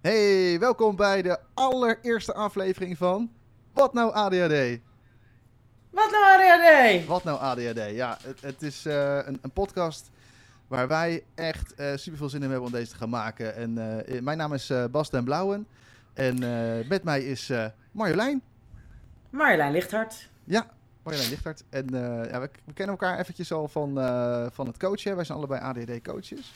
[0.00, 3.30] Hey, welkom bij de allereerste aflevering van
[3.72, 4.80] Wat nou ADHD?
[5.90, 7.06] Wat nou ADHD?
[7.06, 7.90] Wat nou ADHD?
[7.90, 10.10] Ja, het, het is uh, een, een, podcast
[10.66, 13.54] waar wij echt uh, super veel zin in hebben om deze te gaan maken.
[13.54, 13.70] En
[14.08, 15.66] uh, mijn naam is Bas den Blauwen
[16.14, 16.38] en
[16.88, 17.52] met mij is
[17.92, 18.42] Marjolein.
[19.30, 20.28] Marjolein Lichthart.
[20.44, 20.66] Ja,
[21.02, 21.64] Marjolein Lichthart.
[21.70, 21.86] En
[22.30, 23.94] ja, we, we, kennen elkaar eventjes al van,
[24.52, 25.16] van het coachen.
[25.16, 26.52] Wij zijn allebei ADHD-coaches.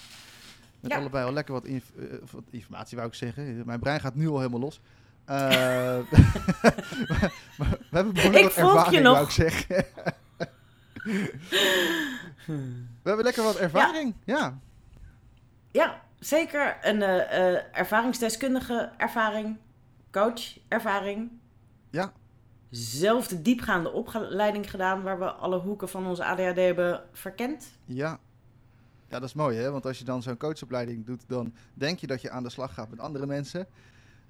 [0.82, 0.98] Met ja.
[0.98, 3.62] allebei al lekker wat, inf uh, wat, informatie, wou ik zeggen.
[3.66, 4.80] Mijn brein gaat nu al helemaal los.
[5.30, 5.38] Uh,
[7.56, 9.84] we hebben behoorlijk wat ervaring, wou ik zeggen.
[12.44, 14.36] we hebben lekker wat ervaring, ja.
[14.36, 14.58] Ja,
[15.70, 16.78] ja zeker.
[16.80, 19.56] Een uh, ervaringsdeskundige ervaring,
[20.10, 21.30] coach ervaring.
[21.90, 22.12] Ja.
[22.70, 27.78] Zelf de diepgaande opleiding gedaan waar we alle hoeken van onze ADHD hebben verkend.
[27.84, 28.18] Ja,
[29.12, 29.70] ja, dat is mooi, hè?
[29.70, 32.74] Want als je dan zo'n coachopleiding doet, dan denk je dat je aan de slag
[32.74, 33.66] gaat met andere mensen.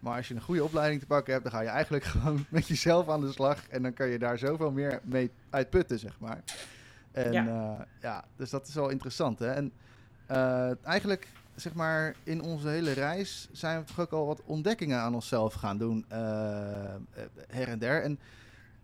[0.00, 2.66] Maar als je een goede opleiding te pakken hebt, dan ga je eigenlijk gewoon met
[2.66, 3.68] jezelf aan de slag.
[3.68, 6.42] En dan kan je daar zoveel meer mee uitputten, zeg maar.
[7.12, 9.50] En ja, uh, ja dus dat is wel interessant, hè?
[9.50, 9.72] En
[10.30, 14.98] uh, eigenlijk, zeg maar, in onze hele reis zijn we toch ook al wat ontdekkingen
[14.98, 16.18] aan onszelf gaan doen, uh,
[17.46, 18.02] her en der.
[18.02, 18.18] En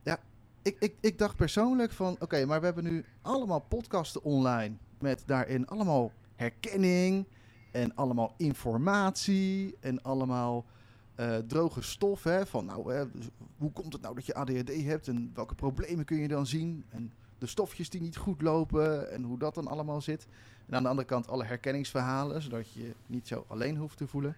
[0.02, 0.18] ja,
[0.62, 5.22] ik, ik, ik dacht persoonlijk van, oké, maar we hebben nu allemaal podcasten online met
[5.26, 7.26] daarin allemaal herkenning
[7.70, 10.64] en allemaal informatie en allemaal
[11.20, 12.24] uh, droge stof.
[12.24, 13.04] Hè, van nou, hè,
[13.56, 16.84] hoe komt het nou dat je ADHD hebt en welke problemen kun je dan zien?
[16.88, 20.26] En de stofjes die niet goed lopen en hoe dat dan allemaal zit.
[20.66, 24.06] En aan de andere kant alle herkenningsverhalen, zodat je je niet zo alleen hoeft te
[24.06, 24.36] voelen.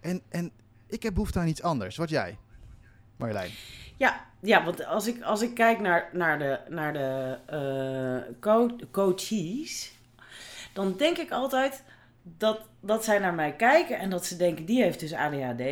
[0.00, 0.50] En, en
[0.86, 1.96] ik heb behoefte aan iets anders.
[1.96, 2.38] Wat jij,
[3.16, 3.50] Marjolein?
[3.96, 7.38] Ja, ja, want als ik, als ik kijk naar, naar de, naar de
[8.40, 9.92] uh, coaches,
[10.72, 11.82] dan denk ik altijd
[12.22, 15.62] dat, dat zij naar mij kijken en dat ze denken, die heeft dus ADHD.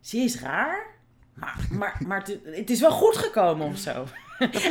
[0.00, 0.86] Ze is raar,
[1.34, 4.06] maar, maar, maar het, is wel goed gekomen of zo.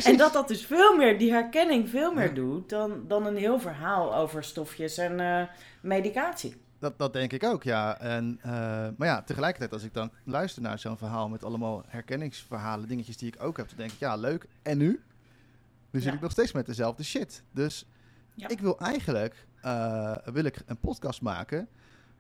[0.04, 3.60] en dat dat dus veel meer, die herkenning veel meer doet dan, dan een heel
[3.60, 5.44] verhaal over stofjes en uh,
[5.82, 6.62] medicatie.
[6.82, 8.00] Dat, dat denk ik ook, ja.
[8.00, 8.52] En, uh,
[8.98, 13.28] maar ja, tegelijkertijd als ik dan luister naar zo'n verhaal met allemaal herkenningsverhalen, dingetjes die
[13.28, 14.48] ik ook heb, dan denk ik, ja, leuk.
[14.62, 15.02] En nu?
[15.90, 17.44] Nu zit ik nog steeds met dezelfde shit.
[17.52, 17.86] Dus
[18.34, 18.48] ja.
[18.48, 21.68] ik wil eigenlijk, uh, wil ik een podcast maken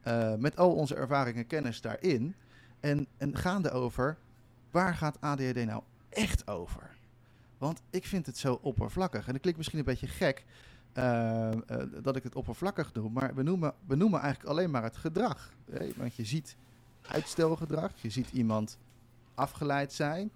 [0.07, 2.35] uh, met al onze ervaringen en kennis daarin.
[2.79, 4.17] En, en gaande over,
[4.72, 6.89] waar gaat ADHD nou echt over?
[7.57, 9.25] Want ik vind het zo oppervlakkig.
[9.25, 10.45] En dat klinkt misschien een beetje gek,
[10.97, 13.09] uh, uh, dat ik het oppervlakkig doe.
[13.09, 15.53] Maar we noemen, we noemen eigenlijk alleen maar het gedrag.
[15.72, 15.90] Hè?
[15.96, 16.56] Want je ziet
[17.07, 18.78] uitstelgedrag, je ziet iemand
[19.35, 20.31] afgeleid zijn.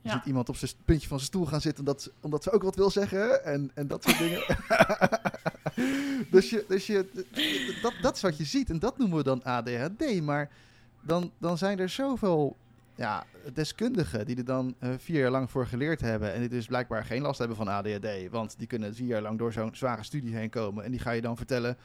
[0.00, 0.14] Je ja.
[0.14, 2.76] ziet iemand op zijn puntje van zijn stoel gaan zitten omdat, omdat ze ook wat
[2.76, 4.42] wil zeggen en, en dat soort dingen.
[6.34, 9.42] dus je, dus je, dat, dat is wat je ziet en dat noemen we dan
[9.44, 10.20] ADHD.
[10.22, 10.50] Maar
[11.00, 12.56] dan, dan zijn er zoveel
[12.94, 16.66] ja, deskundigen die er dan uh, vier jaar lang voor geleerd hebben en die dus
[16.66, 20.02] blijkbaar geen last hebben van ADHD, want die kunnen vier jaar lang door zo'n zware
[20.02, 21.76] studie heen komen en die ga je dan vertellen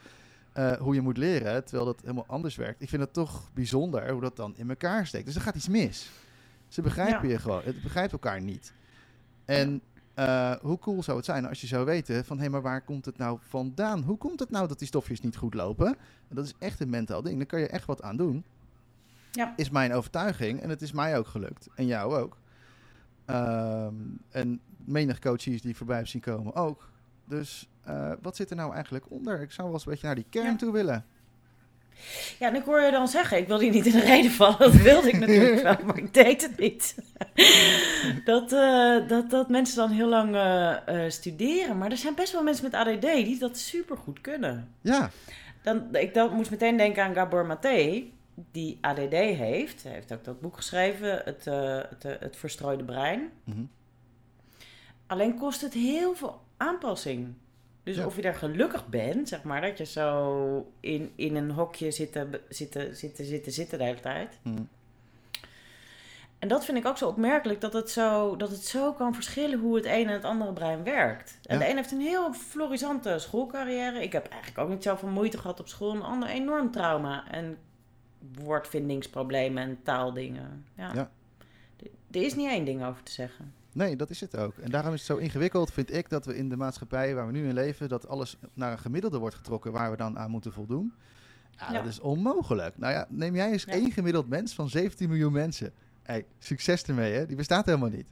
[0.58, 2.82] uh, hoe je moet leren, terwijl dat helemaal anders werkt.
[2.82, 5.26] Ik vind het toch bijzonder hoe dat dan in elkaar steekt.
[5.26, 6.10] Dus er gaat iets mis.
[6.68, 7.32] Ze begrijpen ja.
[7.32, 8.72] je gewoon, het begrijpt elkaar niet.
[9.44, 9.82] En
[10.18, 12.82] uh, hoe cool zou het zijn als je zou weten van hé, hey, maar waar
[12.82, 14.02] komt het nou vandaan?
[14.02, 15.86] Hoe komt het nou dat die stofjes niet goed lopen?
[16.28, 17.36] En dat is echt een mentaal ding.
[17.36, 18.44] Daar kan je echt wat aan doen.
[19.32, 19.52] Ja.
[19.56, 20.60] Is mijn overtuiging.
[20.60, 21.68] En het is mij ook gelukt.
[21.74, 22.36] En jou ook.
[23.26, 26.90] Um, en menig coaches die ik voorbij heb zien komen ook.
[27.24, 29.40] Dus uh, wat zit er nou eigenlijk onder?
[29.40, 30.56] Ik zou wel eens een beetje naar die kern ja.
[30.56, 31.04] toe willen.
[32.38, 34.58] Ja, en ik hoor je dan zeggen, ik wil die niet in de reden vallen.
[34.58, 36.94] Dat wilde ik natuurlijk wel, maar ik deed het niet.
[38.24, 41.78] dat, uh, dat, dat mensen dan heel lang uh, uh, studeren.
[41.78, 44.74] Maar er zijn best wel mensen met ADD die dat super goed kunnen.
[44.80, 45.10] Ja.
[45.62, 48.04] Dan, ik dan, moest meteen denken aan Gabor Maté
[48.50, 49.82] die ADD heeft.
[49.82, 53.30] Hij heeft ook dat boek geschreven, Het, uh, het, uh, het Verstrooide Brein.
[53.44, 53.70] Mm -hmm.
[55.06, 57.34] Alleen kost het heel veel aanpassing.
[57.82, 58.06] Dus ja.
[58.06, 62.40] of je daar gelukkig bent, zeg maar, dat je zo in, in een hokje zitten,
[62.48, 64.38] zitten, zitten, zitten, zitten de hele tijd.
[64.42, 64.68] Mm.
[66.38, 69.58] En dat vind ik ook zo opmerkelijk, dat het zo, dat het zo kan verschillen
[69.58, 71.38] hoe het ene en het andere brein werkt.
[71.42, 71.64] En ja.
[71.64, 74.02] de een heeft een heel florisante schoolcarrière.
[74.02, 75.94] Ik heb eigenlijk ook niet zoveel moeite gehad op school.
[75.94, 77.30] Een ander enorm trauma.
[77.30, 77.58] En
[78.34, 80.64] woordvindingsproblemen en taaldingen.
[80.74, 80.92] Ja.
[80.94, 81.10] ja.
[82.10, 83.52] Er is niet één ding over te zeggen.
[83.72, 84.56] Nee, dat is het ook.
[84.56, 87.32] En daarom is het zo ingewikkeld, vind ik, dat we in de maatschappij waar we
[87.32, 90.52] nu in leven, dat alles naar een gemiddelde wordt getrokken waar we dan aan moeten
[90.52, 90.92] voldoen.
[91.50, 91.82] Ja, ja.
[91.82, 92.78] dat is onmogelijk.
[92.78, 95.72] Nou ja, neem jij eens één gemiddeld mens van 17 miljoen mensen.
[96.02, 97.26] Hey, succes ermee, hè?
[97.26, 98.08] Die bestaat helemaal niet.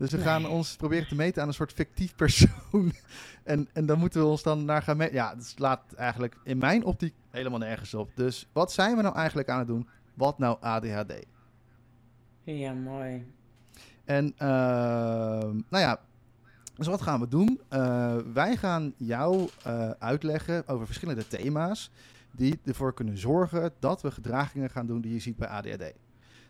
[0.00, 0.26] Dus we Nee.
[0.26, 2.92] gaan ons proberen te meten aan een soort fictief persoon.
[3.44, 5.14] en, en dan moeten we ons dan naar gaan meten.
[5.14, 8.10] Ja, dat slaat eigenlijk in mijn optiek helemaal nergens op.
[8.14, 9.88] Dus wat zijn we nou eigenlijk aan het doen?
[10.14, 11.12] Wat nou ADHD?
[12.42, 13.32] Ja, mooi.
[14.04, 16.00] En ehm, nou ja,
[16.76, 17.60] dus wat gaan we doen?
[17.68, 21.90] Eh, wij gaan jou eh, uitleggen over verschillende thema's
[22.32, 25.92] die ervoor kunnen zorgen dat we gedragingen gaan doen die je ziet bij ADHD.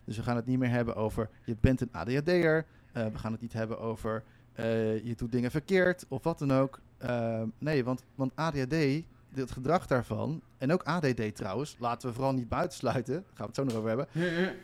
[0.05, 2.67] Dus we gaan het niet meer hebben over je bent een ADHD'er.
[2.92, 4.25] Eh, we gaan het niet hebben over
[4.60, 6.81] eh, je doet dingen verkeerd of wat dan ook.
[6.98, 9.04] Eh, nee, want, want ADHD,
[9.34, 13.52] het gedrag daarvan, en ook ADD trouwens, laten we vooral niet buitensluiten, daar gaan we
[13.52, 14.06] het zo nog over hebben.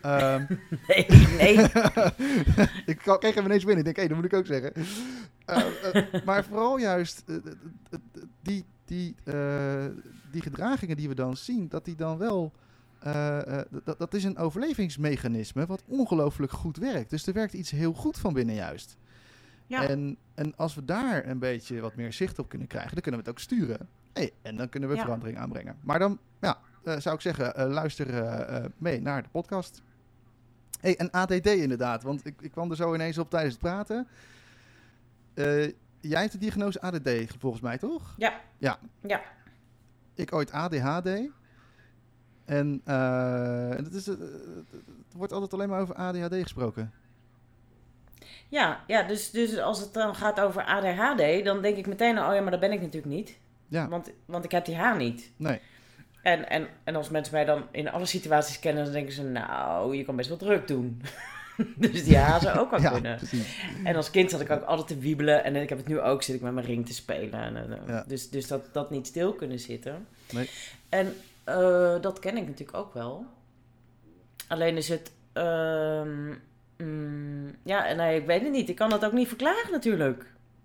[0.01, 0.45] Ehm,
[0.87, 1.05] Nee,
[1.37, 1.57] nee.
[2.93, 3.85] ik kreeg hem ineens binnen.
[3.85, 4.73] Ik denk, hé, dat moet ik ook zeggen.
[5.45, 7.23] Eh, eh, maar vooral juist
[8.41, 9.15] die, die,
[10.31, 12.53] die gedragingen die we dan zien, dat die dan wel...
[12.99, 17.09] eh, eh, dat, dat is een overlevingsmechanisme wat ongelooflijk goed werkt.
[17.09, 18.97] Dus er werkt iets heel goed van binnen juist.
[19.67, 19.87] Ja.
[19.87, 23.19] En, en als we daar een beetje wat meer zicht op kunnen krijgen, dan kunnen
[23.21, 23.89] we het ook sturen.
[24.13, 25.01] Hey, en dan kunnen we Ja.
[25.01, 25.77] verandering aanbrengen.
[25.81, 29.81] Maar dan ja, eh, zou ik zeggen, eh, luister mee naar de podcast.
[30.79, 34.07] Hey, en ADD inderdaad, want ik, ik kwam er zo ineens op tijdens het praten.
[35.99, 37.09] Jij hebt de diagnose ADD
[37.39, 38.13] volgens mij, toch?
[38.17, 38.41] Ja.
[38.57, 38.79] Ja.
[39.01, 39.21] Ja.
[40.13, 41.09] Ik ooit ADHD.
[42.47, 44.15] En eh, het, is, eh,
[45.07, 46.91] het wordt altijd alleen maar over ADHD gesproken.
[48.49, 52.33] Ja, ja dus, dus als het dan gaat over ADHD, dan denk ik meteen, oh
[52.33, 53.37] ja, maar dat ben ik natuurlijk niet.
[53.67, 55.31] Ja, Want, want ik heb die H niet.
[55.37, 55.59] nee.
[56.21, 59.95] En, en, en als mensen mij dan in alle situaties kennen, dan denken ze, nou,
[59.95, 61.01] je kan best wel druk doen.
[61.75, 63.17] dus die H zou ook wel Ja, kunnen.
[63.17, 63.61] precies.
[63.83, 65.43] En als kind zat ik ook altijd te wiebelen.
[65.43, 67.39] En ik heb het nu ook, zit ik met mijn ring te spelen.
[67.41, 68.03] En, en, Ja.
[68.07, 70.07] Dus, dus dat, dat niet stil kunnen zitten.
[70.31, 70.49] Nee.
[70.89, 71.13] En
[71.47, 73.25] eh, dat ken ik natuurlijk ook wel.
[74.47, 75.11] Alleen is het...
[75.33, 76.33] ehm,
[76.77, 78.69] mm, ja, en nee, ik weet het niet.
[78.69, 80.17] Ik kan dat ook niet verklaren natuurlijk.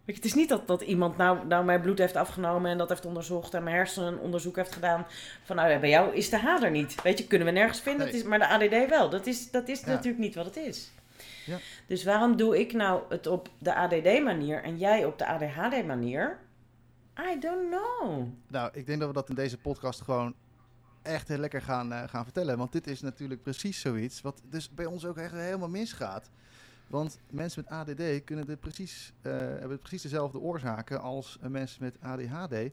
[0.05, 2.79] Weet je, het is niet dat, dat iemand nou, nou mijn bloed heeft afgenomen en
[2.79, 5.07] dat heeft onderzocht en mijn hersenen een onderzoek heeft gedaan.
[5.45, 7.03] Van nou bij jou is de H er niet.
[7.03, 8.15] Weet je, kunnen we nergens vinden, Nee.
[8.15, 9.11] is, maar de ADD wel.
[9.11, 9.87] Dat is, dat is Ja.
[9.87, 10.91] natuurlijk niet wat het is.
[11.47, 11.59] Ja.
[11.87, 16.39] Dus waarom doe ik nou het op de ADD-manier en jij op de ADHD-manier?
[17.35, 18.27] I don't know.
[18.49, 20.35] Nou, ik denk dat we dat in deze podcast gewoon
[21.03, 22.59] echt heel lekker gaan, eh, gaan vertellen.
[22.59, 26.31] Want dit is natuurlijk precies zoiets wat dus bij ons ook echt helemaal misgaat.
[26.87, 31.97] Want mensen met ADD kunnen de precies, eh, hebben precies dezelfde oorzaken als mensen met
[32.01, 32.71] ADHD.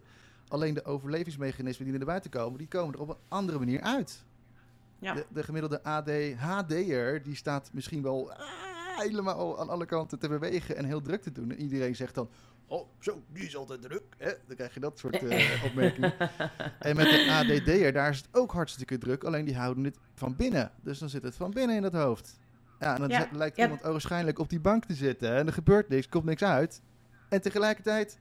[0.47, 3.81] Alleen de overlevingsmechanismen die er naar buiten komen, die komen er op een andere manier
[3.81, 4.23] uit.
[4.99, 5.13] Ja.
[5.13, 8.39] De, de gemiddelde ADHD'er, die staat misschien wel ah,
[8.97, 11.51] helemaal aan alle kanten te bewegen en heel druk te doen.
[11.51, 12.29] En iedereen zegt dan,
[12.69, 14.03] oh zo, die is altijd druk.
[14.17, 14.31] Hè?
[14.47, 16.13] Dan krijg je dat soort eh, opmerkingen.
[16.79, 19.23] En met de ADD'er, daar is het ook hartstikke druk.
[19.23, 20.71] Alleen die houden het van binnen.
[20.81, 22.39] Dus dan zit het van binnen in het hoofd.
[22.79, 23.63] Ja, en dan Ja, lijkt ja.
[23.63, 25.35] iemand waarschijnlijk op die bank te zitten.
[25.35, 26.81] En er gebeurt niks, komt niks uit.
[27.29, 28.19] En tegelijkertijd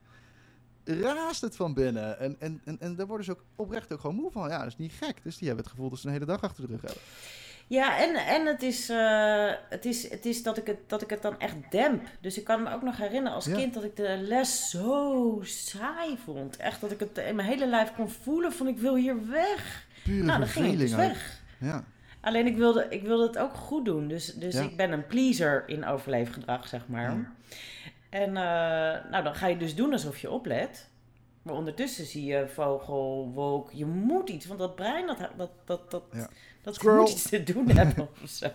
[0.85, 2.19] raast het van binnen.
[2.19, 4.49] En, en, en, en daar worden ze ook oprecht ook gewoon moe van.
[4.49, 5.23] Ja, dat is niet gek.
[5.23, 7.03] Dus die hebben het gevoel dat ze een hele dag achter de rug hebben.
[7.69, 11.11] Ja, en, en het, is, eh, het, is, het is dat ik het, dat ik
[11.11, 12.06] het dan echt demp.
[12.20, 13.55] Dus ik kan me ook nog herinneren als Ja.
[13.56, 16.56] kind dat ik de les zo saai vond.
[16.56, 19.87] Echt dat ik het in mijn hele lijf kon voelen van ik wil hier weg.
[20.05, 21.41] Pure nou, dan ging ik dus weg.
[21.61, 21.85] Ja,
[22.20, 24.09] Alleen ik wilde, ik wilde het ook goed doen.
[24.09, 24.62] Dus, dus Ja.
[24.62, 27.11] ik ben een pleaser in overleefgedrag, zeg maar.
[27.11, 27.32] Ja.
[28.11, 30.88] En eh, nou, dan ga je dus doen alsof je oplet.
[31.43, 33.70] Maar ondertussen zie je vogel, wolk.
[33.73, 36.29] Je moet iets, want dat brein, dat, dat, dat, dat, Ja.
[36.69, 37.03] Dat Squirrel.
[37.03, 38.47] moet iets te doen hebben of zo.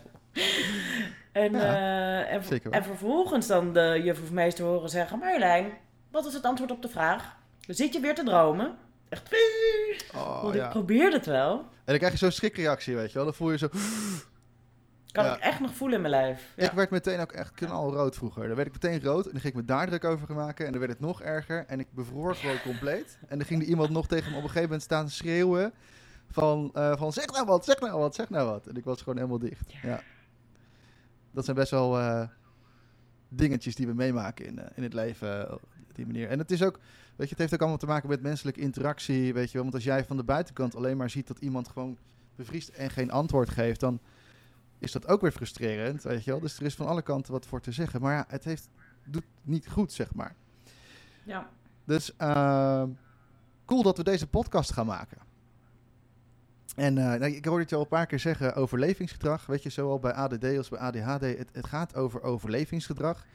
[1.32, 5.20] En, Ja, eh, en, en vervolgens dan de juf of meester horen zeggen...
[5.20, 5.72] Marjolein,
[6.12, 7.36] wat is het antwoord op de vraag?
[7.68, 8.76] Zit je weer te dromen?
[9.10, 9.36] Echt,
[10.16, 10.66] oh, want ja.
[10.66, 11.58] ik probeer het wel.
[11.60, 13.24] En dan krijg je zo'n schrikreactie, weet je wel.
[13.24, 13.70] Dan voel je zo...
[15.12, 15.36] Kan Ja.
[15.36, 16.54] ik echt nog voelen in mijn lijf.
[16.56, 18.48] Ik werd meteen ook echt knalrood vroeger.
[18.48, 20.66] Dan werd ik meteen rood en dan ging ik me daar druk over gaan maken.
[20.66, 23.18] En dan werd het nog erger en ik bevroor gewoon compleet.
[23.28, 25.74] En dan ging er iemand nog tegen me op een gegeven moment staan schreeuwen.
[26.34, 28.68] Van, eh, van zeg nou wat, zeg nou wat, zeg nou wat.
[28.68, 29.72] En ik was gewoon helemaal dicht.
[29.72, 29.90] Ja.
[29.90, 30.02] Ja.
[31.32, 32.28] Dat zijn best wel eh,
[33.30, 36.30] dingetjes die we meemaken in, eh, in het leven op die manier.
[36.30, 36.80] En het is ook,
[37.16, 39.62] weet je, het heeft ook allemaal te maken met menselijke interactie, weet je wel.
[39.62, 41.98] Want als jij van de buitenkant alleen maar ziet dat iemand gewoon
[42.36, 44.00] bevriest en geen antwoord geeft, dan
[44.80, 46.40] is dat ook weer frustrerend, weet je wel.
[46.40, 48.02] Dus er is van alle kanten wat voor te zeggen.
[48.02, 48.70] Maar ja, het heeft,
[49.04, 50.36] doet niet goed, zeg maar.
[51.24, 51.50] Ja.
[51.84, 52.16] Dus
[53.66, 55.32] cool dat we deze podcast gaan maken.
[56.76, 59.46] En eh, nou, ik hoorde het al een paar keer zeggen, overlevingsgedrag.
[59.46, 61.22] Weet je, zowel bij ADD als bij ADHD.
[61.22, 63.26] Het, het gaat over overlevingsgedrag.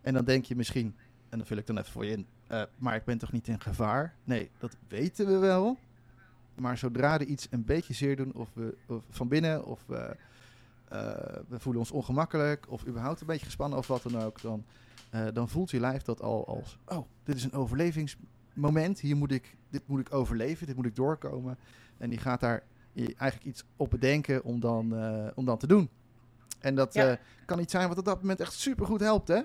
[0.00, 0.94] En dan denk je misschien,
[1.28, 3.48] en dat vul ik dan even voor je in, eh, maar ik ben toch niet
[3.48, 4.14] in gevaar?
[4.24, 5.78] Nee, dat weten we wel.
[6.54, 10.16] Maar zodra er iets een beetje zeer doen, of we of van binnen, of we
[11.48, 14.64] we voelen ons ongemakkelijk of überhaupt een beetje gespannen of wat dan ook, dan,
[15.10, 17.54] eh, dan voelt je lijf dat al als, oh, dit is een
[18.54, 21.58] overlevingsmoment, hier moet ik, dit moet ik overleven, dit moet ik doorkomen.
[21.98, 22.62] En die gaat daar
[22.94, 25.88] eigenlijk iets op bedenken om dan, eh, om dan te doen.
[26.60, 27.10] En dat Ja.
[27.10, 29.40] eh, kan iets zijn wat op dat moment echt super goed helpt, hè?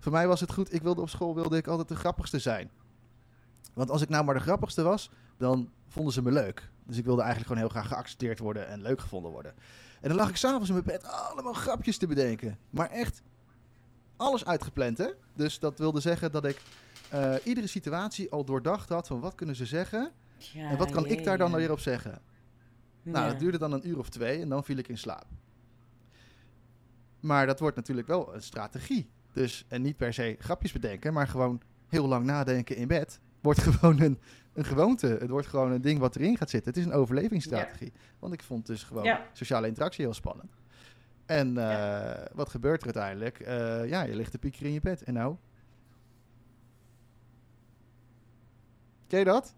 [0.00, 2.70] Voor mij was het goed, ik wilde op school wilde ik altijd de grappigste zijn.
[3.74, 6.70] Want als ik nou maar de grappigste was, dan vonden ze me leuk.
[6.86, 9.54] Dus ik wilde eigenlijk gewoon heel graag geaccepteerd worden en leuk gevonden worden.
[10.00, 12.58] En dan lag ik s'avonds in mijn bed allemaal grapjes te bedenken.
[12.70, 13.22] Maar echt
[14.16, 15.08] alles uitgepland, hè?
[15.34, 16.62] Dus dat wilde zeggen dat ik
[17.12, 21.06] eh, iedere situatie al doordacht had van wat kunnen ze zeggen Ja, en wat kan
[21.06, 22.20] ik daar dan weer op zeggen.
[23.02, 25.26] Nou, dat duurde dan een uur of twee en dan viel ik in slaap.
[27.20, 29.10] Maar dat wordt natuurlijk wel een strategie.
[29.32, 33.20] Dus, en niet per se grapjes bedenken, maar gewoon heel lang nadenken in bed.
[33.40, 34.18] Wordt gewoon een,
[34.52, 35.06] een gewoonte.
[35.06, 36.72] Het wordt gewoon een ding wat erin gaat zitten.
[36.72, 37.92] Het is een overlevingsstrategie.
[38.18, 39.26] Want ik vond dus gewoon Ja.
[39.32, 40.52] sociale interactie heel spannend.
[41.26, 43.40] En eh, wat gebeurt er uiteindelijk?
[43.40, 45.02] Eh, ja, je ligt te piekeren in je bed.
[45.02, 45.36] En nou?
[49.12, 49.54] Ken je dat?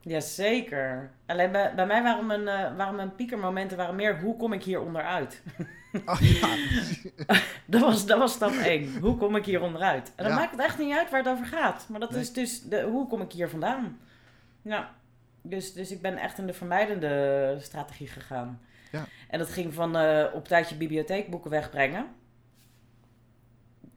[0.00, 1.10] Jazeker.
[1.26, 4.62] Alleen bij, bij mij waren mijn, eh, waren mijn piekermomenten waren meer hoe kom ik
[4.62, 5.42] hier onderuit.
[6.06, 6.56] Oh, ja.
[7.66, 8.98] Dat was, dat was stap 1.
[9.00, 10.12] Hoe kom ik hier onderuit?
[10.16, 10.38] En dan Ja.
[10.38, 11.86] maakt het echt niet uit waar het over gaat.
[11.88, 12.20] Maar dat Nee.
[12.20, 13.98] is dus de, hoe kom ik hier vandaan?
[14.62, 14.94] Ja.
[15.42, 18.60] Dus, dus ik ben echt in de vermijdende strategie gegaan.
[18.92, 19.04] Ja.
[19.28, 22.06] En dat ging van eh, op tijdje bibliotheekboeken wegbrengen.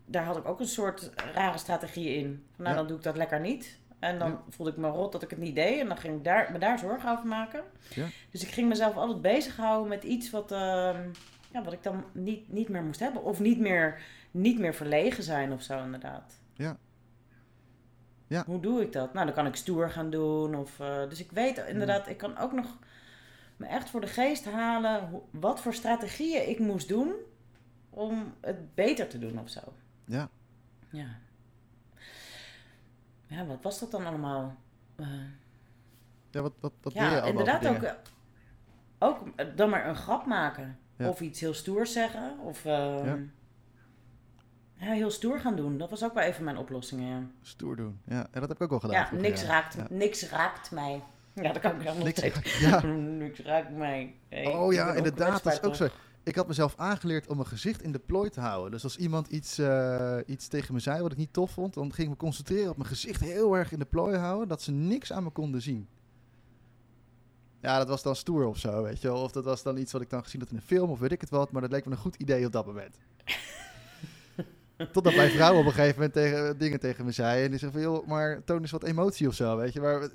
[0.05, 2.45] Daar had ik ook een soort rare strategie in.
[2.55, 2.75] Nou, Ja.
[2.75, 3.79] dan doe ik dat lekker niet.
[4.03, 4.41] En dan Ja.
[4.49, 5.79] voelde ik me rot dat ik het niet deed.
[5.79, 7.63] En dan ging ik daar, me daar zorgen over maken.
[7.93, 8.05] Ja.
[8.31, 11.09] Dus ik ging mezelf altijd bezighouden met iets wat, ehm,
[11.51, 13.23] ja, wat ik dan niet, niet meer moest hebben.
[13.23, 16.39] Of niet meer, niet meer verlegen zijn of zo, inderdaad.
[16.53, 16.77] Ja.
[18.27, 18.43] Ja.
[18.45, 19.13] Hoe doe ik dat?
[19.13, 20.55] Nou, dan kan ik stoer gaan doen.
[20.55, 22.77] Of, eh, dus ik weet inderdaad, ik kan ook nog
[23.57, 27.13] me echt voor de geest halen wat voor strategieën ik moest doen
[27.89, 29.61] om het beter te doen of zo.
[30.05, 30.29] ja.
[30.91, 31.05] Ja.
[33.33, 34.55] Ja, wat was dat dan allemaal?
[34.95, 35.07] Eh,
[36.31, 37.95] ja, wat, wat, wat je ja, allemaal inderdaad voor
[38.99, 40.77] ook, ook eh, dan maar een grap maken.
[40.97, 41.09] Ja.
[41.09, 42.39] Of iets heel stoers zeggen.
[42.39, 43.17] Of ehm, Ja.
[44.73, 44.91] ja.
[44.91, 45.77] heel stoer gaan doen.
[45.77, 47.27] Dat was ook wel even mijn oplossingen, ja.
[47.41, 47.99] Stoer doen.
[48.05, 48.95] Ja, en dat heb ik ook al gedaan.
[48.95, 51.03] Ja, vroeger, niks, raakt, niks raakt mij.
[51.33, 52.59] Ja, dat kan ik helemaal nog Niks steeds.
[52.59, 52.81] Ja.
[53.25, 54.15] niks raakt mij.
[54.29, 55.43] Hey, Oh ja, inderdaad.
[55.43, 55.87] Dat is ook zo.
[56.23, 58.71] Ik had mezelf aangeleerd om mijn gezicht in de plooi te houden.
[58.71, 61.93] Dus als iemand iets, eh, iets tegen me zei wat ik niet tof vond, dan
[61.93, 64.71] ging ik me concentreren op mijn gezicht heel erg in de plooi houden, dat ze
[64.71, 65.87] niks aan me konden zien.
[67.61, 69.21] Ja, dat was dan stoer of zo, weet je wel.
[69.21, 71.11] Of dat was dan iets wat ik dan gezien had in een film of weet
[71.11, 72.97] ik het wat, maar dat leek me een goed idee op dat moment.
[74.91, 77.43] Totdat mijn vrouw op een gegeven moment tegen, dingen tegen me zei.
[77.43, 79.81] En die zei van, joh, maar toon eens wat emotie of zo, weet je.
[79.81, 80.11] Maar, dat,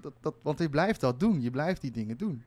[0.00, 1.40] dat, dat, want je blijft dat doen.
[1.40, 2.44] Je blijft die dingen doen.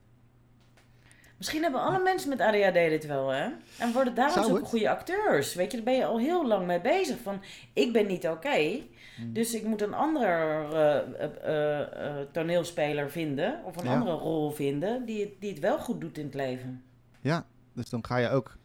[1.37, 3.49] Misschien hebben alle mensen met ADHD dit wel, hè?
[3.79, 4.69] En worden daarom Zou zulke het?
[4.69, 5.53] goede acteurs.
[5.55, 7.17] Weet je, daar ben je al heel lang mee bezig.
[7.19, 7.41] Van,
[7.73, 8.81] ik ben niet oké,
[9.15, 9.33] Hmm.
[9.33, 13.61] dus ik moet een andere eh, eh, eh, toneelspeler vinden.
[13.63, 13.93] Of een Ja.
[13.99, 16.83] andere rol vinden die het, die het wel goed doet in het leven.
[17.21, 18.57] Ja, dus dan ga je ook.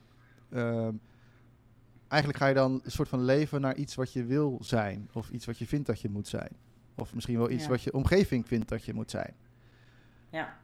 [0.53, 0.93] ehm,
[2.09, 5.09] eigenlijk ga je dan een soort van leven naar iets wat je wil zijn.
[5.12, 6.50] Of iets wat je vindt dat je moet zijn.
[6.97, 7.69] Of misschien wel iets Ja.
[7.71, 9.35] wat je omgeving vindt dat je moet zijn.
[10.31, 10.59] Ja.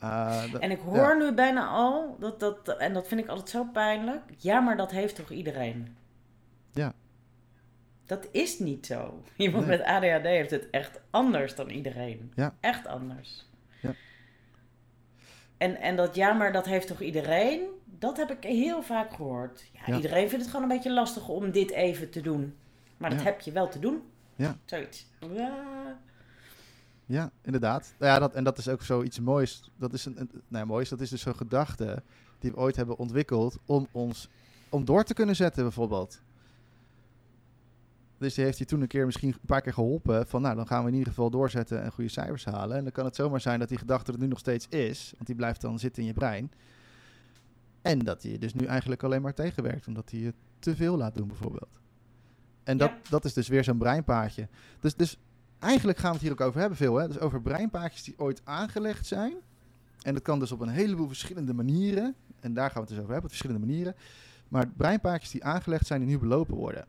[0.00, 1.12] Dat- En ik hoor ja.
[1.14, 4.22] nu bijna al, dat, dat, en dat vind ik altijd zo pijnlijk.
[4.36, 5.96] Ja, maar dat heeft toch iedereen?
[6.72, 6.92] Ja.
[8.06, 9.22] Dat is niet zo.
[9.36, 9.78] Iemand Nee.
[9.78, 12.32] met ADHD heeft het echt anders dan iedereen.
[12.34, 12.54] Ja.
[12.60, 13.48] Echt anders.
[13.80, 13.92] Ja.
[15.58, 17.62] En, en dat ja, maar dat heeft toch iedereen?
[17.84, 19.64] Dat heb ik heel vaak gehoord.
[19.72, 19.96] Ja, Ja.
[19.96, 22.56] Iedereen vindt het gewoon een beetje lastig om dit even te doen.
[22.96, 24.02] Maar dat heb je wel te doen.
[24.36, 24.56] Ja.
[24.64, 25.06] Zoiets.
[25.32, 25.98] Ja.
[27.10, 27.94] Ja, inderdaad.
[27.98, 29.70] Nou Ja, dat, en dat is ook zoiets moois.
[29.76, 30.88] Dat is een, een nou, moois.
[30.88, 32.02] Dat is dus zo'n gedachte
[32.38, 34.28] die we ooit hebben ontwikkeld om ons
[34.68, 36.22] om door te kunnen zetten, bijvoorbeeld.
[38.18, 40.26] Dus die heeft je toen een keer misschien een paar keer geholpen.
[40.26, 42.76] Van nou, dan gaan we in ieder geval doorzetten en goede cijfers halen.
[42.76, 45.12] En dan kan het zomaar zijn dat die gedachte er nu nog steeds is.
[45.14, 46.52] Want die blijft dan zitten in je brein.
[47.82, 49.86] En dat die je dus nu eigenlijk alleen maar tegenwerkt.
[49.86, 51.80] Omdat hij je te veel laat doen, bijvoorbeeld.
[52.64, 53.10] En dat, Ja.
[53.10, 54.48] dat is dus weer zo'n breinpaadje.
[54.80, 55.18] Dus, dus
[55.60, 56.96] eigenlijk gaan we het hier ook over hebben veel.
[56.96, 57.06] Hè?
[57.06, 59.34] Dus over breinpaadjes die ooit aangelegd zijn.
[60.02, 62.14] En dat kan dus op een heleboel verschillende manieren.
[62.40, 63.94] En daar gaan we het dus over hebben, op verschillende manieren.
[64.48, 66.86] Maar breinpaadjes die aangelegd zijn en nu belopen worden.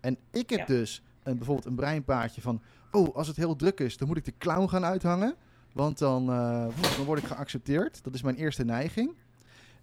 [0.00, 0.66] En ik heb Ja.
[0.66, 2.62] dus een, bijvoorbeeld een breinpaadje van...
[2.90, 5.34] Oh, als het heel druk is, dan moet ik de clown gaan uithangen.
[5.72, 8.04] Want dan, eh, dan word ik geaccepteerd.
[8.04, 9.14] Dat is mijn eerste neiging.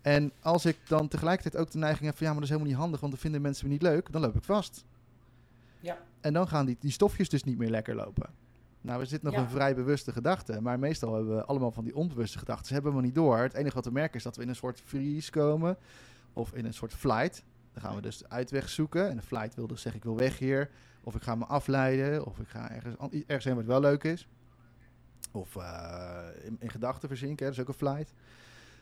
[0.01, 2.25] En als ik dan tegelijkertijd ook de neiging heb van...
[2.27, 4.11] Ja, maar dat is helemaal niet handig, want dan vinden mensen me niet leuk.
[4.11, 4.83] Dan loop ik vast.
[5.83, 5.97] Ja.
[6.21, 8.29] En dan gaan die, die stofjes dus niet meer lekker lopen.
[8.81, 9.39] Nou, er zit nog Ja.
[9.39, 10.61] een vrij bewuste gedachte.
[10.61, 12.65] Maar meestal hebben we allemaal van die onbewuste gedachten.
[12.67, 13.37] Ze hebben we niet door.
[13.37, 15.77] Het enige wat we merken is dat we in een soort freeze komen.
[16.35, 17.43] of in een soort flight.
[17.73, 19.09] Dan gaan we dus de uitweg zoeken.
[19.09, 20.69] En de flight wil dus zeggen, ik wil weg hier.
[21.03, 22.25] Of ik ga me afleiden.
[22.25, 24.27] Of ik ga ergens, ergens heen wat wel leuk is.
[25.31, 28.13] Of eh, in, in gedachten verzinken, dat is ook een flight.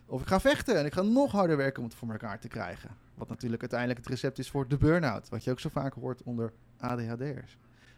[0.05, 2.47] Of ik ga vechten en ik ga nog harder werken om het voor elkaar te
[2.47, 2.89] krijgen.
[3.13, 5.29] Wat natuurlijk uiteindelijk het recept is voor de burn-out.
[5.29, 7.57] Wat je ook zo vaak hoort onder ADHD'ers.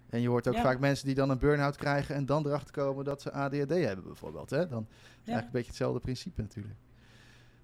[0.10, 0.62] En je hoort ook Ja.
[0.62, 4.04] vaak mensen die dan een burn-out krijgen en dan erachter komen dat ze ADHD hebben
[4.04, 4.50] bijvoorbeeld.
[4.50, 4.68] Hè?
[4.68, 4.96] Dan Ja.
[5.16, 6.76] eigenlijk een beetje hetzelfde principe natuurlijk.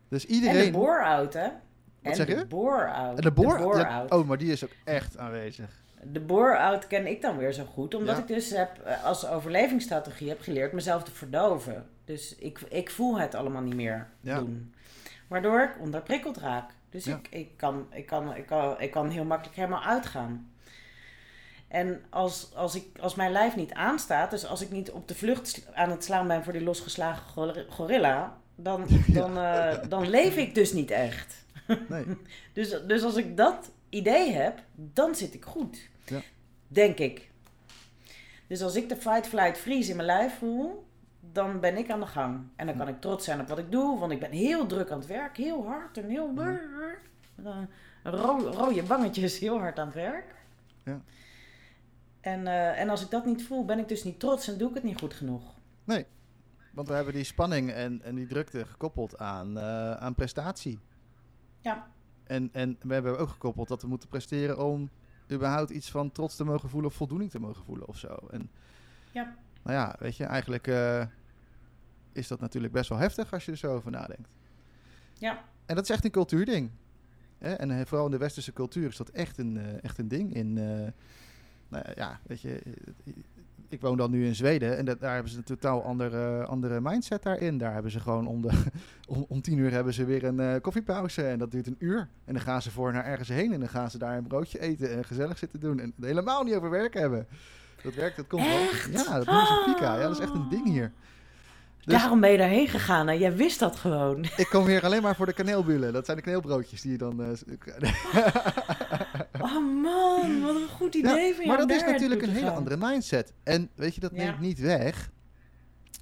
[0.08, 0.72] Dus En de iedereen...
[0.72, 1.48] bore-out, hè?
[2.02, 2.34] en zeg je?
[2.36, 2.40] de.
[2.40, 2.48] En
[3.22, 5.82] de boor, De ja, oh, maar die is ook echt aanwezig.
[6.04, 10.30] De bore-out ken ik dan weer zo goed, omdat ik dus heb, eh, als overlevingsstrategie
[10.30, 11.86] heb geleerd mezelf te verdoven.
[12.06, 14.40] Dus ik, ik voel het allemaal niet meer Ja.
[14.40, 14.74] doen.
[15.28, 16.72] Waardoor ik onderprikkeld raak.
[16.90, 20.52] Dus ik, ik, kan, ik, kan, ik, kan, ik kan heel makkelijk helemaal uitgaan.
[21.70, 25.16] En als, als, ik, als mijn lijf niet aanstaat, dus als ik niet op de
[25.16, 30.36] vlucht aan het slaan ben voor die losgeslagen gor- gorilla, dan, dan, eh, dan leef
[30.36, 31.46] ik dus niet echt.
[31.90, 32.06] Nee.
[32.54, 35.90] Dus, dus als ik dat idee heb, dan zit ik goed.
[36.06, 36.22] Ja.
[36.68, 37.30] Denk ik.
[38.48, 40.88] Dus als ik de fight, flight, freeze in mijn lijf voel,
[41.20, 42.40] dan ben ik aan de gang.
[42.56, 44.92] En dan kan ik trots zijn op wat ik doe, want ik ben heel druk
[44.92, 46.34] aan het werk, heel hard en heel...
[48.04, 50.36] Ro- rode wangetjes, heel hard aan het werk.
[50.84, 51.02] Ja.
[52.22, 54.70] En, eh, en als ik dat niet voel, ben ik dus niet trots en doe
[54.70, 55.58] ik het niet goed genoeg.
[56.80, 60.80] Want we hebben die spanning en, en die drukte gekoppeld aan, eh, aan prestatie.
[61.62, 61.88] Ja.
[62.24, 64.90] En, en we hebben ook gekoppeld dat we moeten presteren om
[65.32, 68.28] überhaupt iets van trots te mogen voelen of voldoening te mogen voelen of zo.
[68.32, 68.50] En
[69.12, 69.36] Ja.
[69.64, 71.06] nou ja, weet je, eigenlijk eh,
[72.12, 74.30] is dat natuurlijk best wel heftig als je er zo over nadenkt.
[75.14, 75.44] Ja.
[75.66, 76.72] En dat is echt een cultuurding.
[77.38, 77.54] Hè?
[77.54, 80.34] En vooral in de westerse cultuur is dat echt een, echt een ding.
[80.34, 80.58] In,
[81.70, 82.62] nou ja, weet je,
[83.70, 86.80] ik woon dan nu in Zweden en dat, daar hebben ze een totaal andere, andere
[86.82, 87.58] mindset daarin.
[87.58, 88.50] Daar hebben ze gewoon om, de,
[89.08, 92.08] om, om tien uur hebben ze weer een eh, koffiepauze en dat duurt een uur.
[92.26, 94.60] En dan gaan ze voor naar ergens heen en dan gaan ze daar een broodje
[94.60, 95.80] eten en gezellig zitten doen.
[95.80, 97.28] En helemaal niet over werk hebben.
[97.84, 98.58] Dat werkt, dat komt wel.
[98.60, 98.90] Echt?
[98.92, 99.96] Ja, dat noemen ze fika.
[99.96, 100.92] Ja, dat is echt een ding hier.
[101.84, 104.24] Dus- Daarom ben je daarheen gegaan en jij wist dat gewoon.
[104.38, 105.94] Ik kom hier alleen maar voor de kaneelbullen.
[105.94, 107.24] Dat zijn de kaneelbroodjes die je dan...
[107.24, 107.30] eh,
[109.56, 112.46] Oh man, wat een goed idee Ja, van jou maar dat is natuurlijk een hele
[112.46, 112.56] gaan.
[112.56, 113.34] andere mindset.
[113.44, 114.18] En weet je, dat Ja.
[114.24, 115.12] neemt niet weg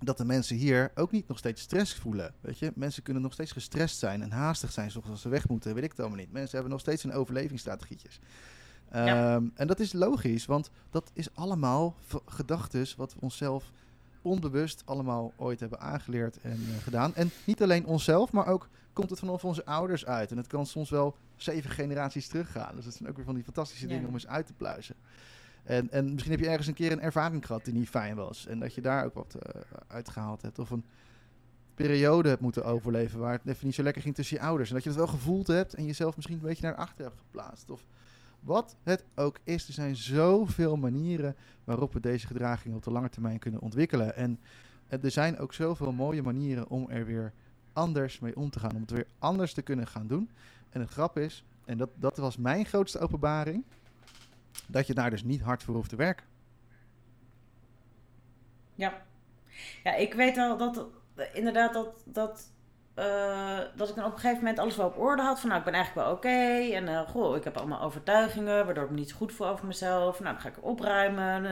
[0.03, 2.33] dat de mensen hier ook niet nog steeds stress voelen.
[2.41, 5.47] Weet je, mensen kunnen nog steeds gestrest zijn en haastig zijn, zoals als ze weg
[5.49, 6.31] moeten, weet ik het allemaal niet.
[6.31, 8.19] Mensen hebben nog steeds een overlevingsstrategietjes.
[8.91, 9.35] Ja.
[9.35, 13.71] Ehm, en dat is logisch, want dat is allemaal gedachten wat we onszelf
[14.27, 17.15] onbewust allemaal ooit hebben aangeleerd en eh, gedaan.
[17.15, 20.31] En niet alleen onszelf, maar ook komt het vanaf onze ouders uit.
[20.31, 22.75] En het kan soms wel zeven generaties teruggaan.
[22.75, 23.93] Dus dat zijn ook weer van die fantastische Ja.
[23.93, 24.95] dingen om eens uit te pluizen.
[25.63, 28.47] En, en misschien heb je ergens een keer een ervaring gehad die niet fijn was.
[28.47, 30.59] En dat je daar ook wat eh, uitgehaald hebt.
[30.59, 30.85] Of een
[31.75, 34.69] periode hebt moeten overleven waar het even niet zo lekker ging tussen je ouders.
[34.69, 37.17] En dat je het wel gevoeld hebt en jezelf misschien een beetje naar achter hebt
[37.19, 37.69] geplaatst.
[37.69, 37.85] Of
[38.39, 39.67] wat het ook is.
[39.67, 44.15] Er zijn zoveel manieren waarop we deze gedragingen op de lange termijn kunnen ontwikkelen.
[44.15, 44.39] En
[44.87, 47.33] eh, er zijn ook zoveel mooie manieren om er weer
[47.73, 48.75] anders mee om te gaan.
[48.75, 50.29] Om het weer anders te kunnen gaan doen.
[50.69, 53.63] En het grap is, en dat, dat was mijn grootste openbaring,
[54.67, 56.25] dat je daar dus niet hard voor hoeft te werken.
[58.75, 59.05] Ja.
[59.83, 60.85] ja, ik weet wel dat
[61.33, 62.51] inderdaad dat, dat,
[62.97, 65.39] eh, dat ik dan op een gegeven moment alles wel op orde had.
[65.39, 66.73] Van nou, ik ben eigenlijk wel oké.
[66.75, 69.65] En eh, goh, ik heb allemaal overtuigingen waardoor ik me niet zo goed voel over
[69.65, 70.19] mezelf.
[70.19, 71.43] Nou, dan ga ik opruimen.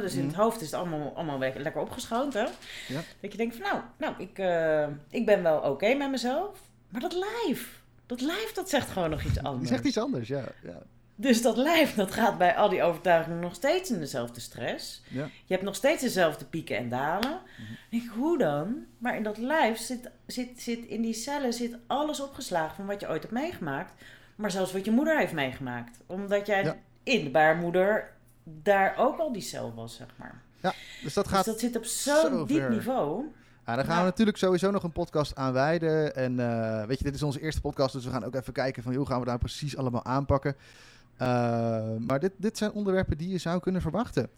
[0.00, 0.40] Dus in het Mhm.
[0.40, 2.34] hoofd is het allemaal, allemaal lekker opgeschoond.
[2.34, 2.40] Hè?
[2.88, 3.00] Ja.
[3.20, 6.58] Dat je denkt van nou, nou ik, eh, ik ben wel oké met mezelf.
[6.88, 9.68] Maar dat lijf, dat lijf dat zegt gewoon nog iets anders.
[9.68, 10.44] zegt iets anders, ja.
[10.62, 10.78] ja.
[11.20, 15.02] Dus dat lijf, dat gaat bij al die overtuigingen nog steeds in dezelfde stress.
[15.08, 15.24] ja.
[15.44, 17.30] Je hebt nog steeds dezelfde pieken en dalen.
[17.30, 17.66] Mhm.
[17.68, 18.84] Dan denk ik, hoe dan?
[18.98, 23.00] Maar in dat lijf zit, zit, zit, in die cellen zit alles opgeslagen van wat
[23.00, 23.92] je ooit hebt meegemaakt.
[24.36, 25.98] Maar zelfs wat je moeder heeft meegemaakt.
[26.06, 26.76] Omdat jij Ja.
[27.02, 28.10] in de baarmoeder
[28.44, 30.42] daar ook al die cel was, zeg maar.
[31.02, 32.70] Dus dat Dus gaat dat zit op zo'n zo diep ver.
[32.70, 33.24] niveau.
[33.66, 34.00] Ja, daar gaan Ja.
[34.00, 36.14] we natuurlijk sowieso nog een podcast aan wijden.
[36.16, 38.82] En eh, weet je, dit is onze eerste podcast, dus we gaan ook even kijken
[38.82, 40.56] van hoe gaan we daar precies allemaal aanpakken.
[41.22, 41.26] Uh,
[42.06, 44.28] maar dit, dit zijn onderwerpen die je zou kunnen verwachten.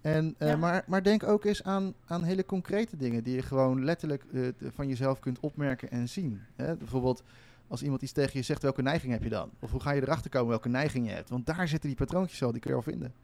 [0.00, 0.56] En, Ja.
[0.56, 4.48] maar, maar denk ook eens aan, aan hele concrete dingen die je gewoon letterlijk uh,
[4.74, 6.40] van jezelf kunt opmerken en zien.
[6.56, 6.76] Hè?
[6.76, 7.22] Bijvoorbeeld
[7.68, 9.50] als iemand iets tegen je zegt, welke neiging heb je dan?
[9.60, 11.30] Of hoe ga je erachter komen welke neiging je hebt?
[11.30, 13.14] Want daar zitten die patroontjes al, die kun je al vinden.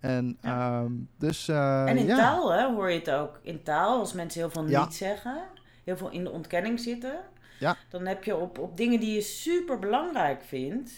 [0.00, 0.80] En, Ja.
[0.80, 2.16] um, dus, uh, en in ja.
[2.16, 3.38] taal hè, hoor je het ook.
[3.42, 4.84] In taal, als mensen heel veel Ja.
[4.84, 5.42] niet zeggen,
[5.84, 7.16] heel veel in de ontkenning zitten,
[7.58, 7.76] Ja.
[7.88, 10.90] dan heb je op, op dingen die je super belangrijk vindt,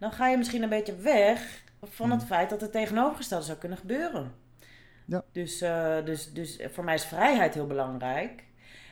[0.00, 2.28] dan ga je misschien een beetje weg van het Hmm.
[2.28, 4.32] feit dat het tegenovergestelde zou kunnen gebeuren.
[5.04, 5.24] Ja.
[5.32, 8.44] Dus, eh, dus, dus voor mij is vrijheid heel belangrijk.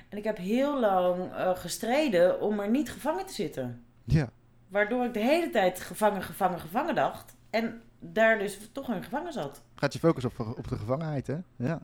[0.08, 3.84] En ik heb heel lang eh, gestreden om er niet gevangen te zitten.
[4.04, 4.28] Ja.
[4.68, 7.36] Waardoor ik de hele tijd gevangen, gevangen, gevangen dacht.
[7.50, 9.62] En daar dus toch in gevangen zat.
[9.74, 11.36] Gaat je focus op, op de gevangenheid, hè?
[11.56, 11.80] Ja.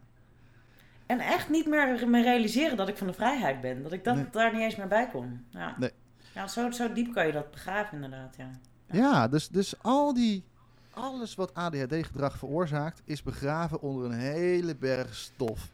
[1.07, 3.83] En echt niet meer me realiseren dat ik van de vrijheid ben.
[3.83, 4.27] Dat ik dat, Nee.
[4.31, 5.47] daar niet eens meer bij kon.
[5.51, 5.91] Ja, Nee.
[6.35, 8.51] ja zo, zo diep kan je dat begraven inderdaad, ja.
[8.91, 10.45] Ja, dus, dus al die,
[10.91, 15.73] alles wat ADHD-gedrag veroorzaakt, is begraven onder een hele berg stof.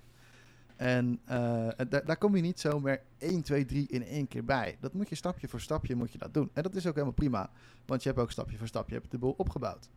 [0.77, 4.77] En eh, daar, daar kom je niet zomaar 1, 2, 3 in één keer bij.
[4.81, 6.51] Dat moet je stapje voor stapje moet je dat doen.
[6.53, 7.51] En dat is ook helemaal prima,
[7.87, 9.88] want je hebt ook stapje voor stapje hebt de boel opgebouwd.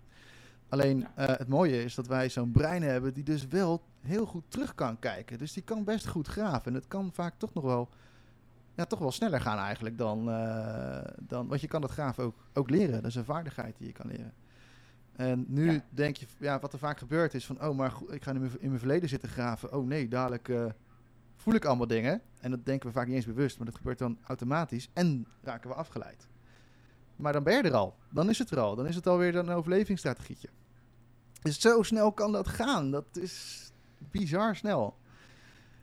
[0.70, 4.44] Alleen eh, het mooie is dat wij zo'n brein hebben die dus wel heel goed
[4.48, 5.38] terug kan kijken.
[5.38, 6.66] Dus die kan best goed graven.
[6.66, 7.90] En het kan vaak toch nog wel,
[8.76, 11.48] ja, toch wel sneller gaan eigenlijk dan, eh, dan...
[11.48, 13.02] Want je kan dat graven ook, ook leren.
[13.02, 14.34] Dat is een vaardigheid die je kan leren.
[15.16, 15.84] En nu Ja.
[15.90, 17.64] denk je, ja, wat er vaak gebeurt is van...
[17.64, 19.74] Oh, maar goed, ik ga in mijn, in mijn verleden zitten graven.
[19.74, 20.66] Oh nee, dadelijk eh,
[21.36, 22.22] voel ik allemaal dingen.
[22.40, 23.58] En dat denken we vaak niet eens bewust.
[23.58, 24.90] Maar dat gebeurt dan automatisch.
[24.94, 26.28] En raken we afgeleid.
[27.16, 27.96] Maar dan ben je er al.
[28.12, 28.76] Dan is het er al.
[28.76, 30.50] Dan is het alweer een overlevingsstrategietje.
[31.42, 32.92] Dus zo snel kan dat gaan.
[32.92, 34.98] Dat is bizar snel.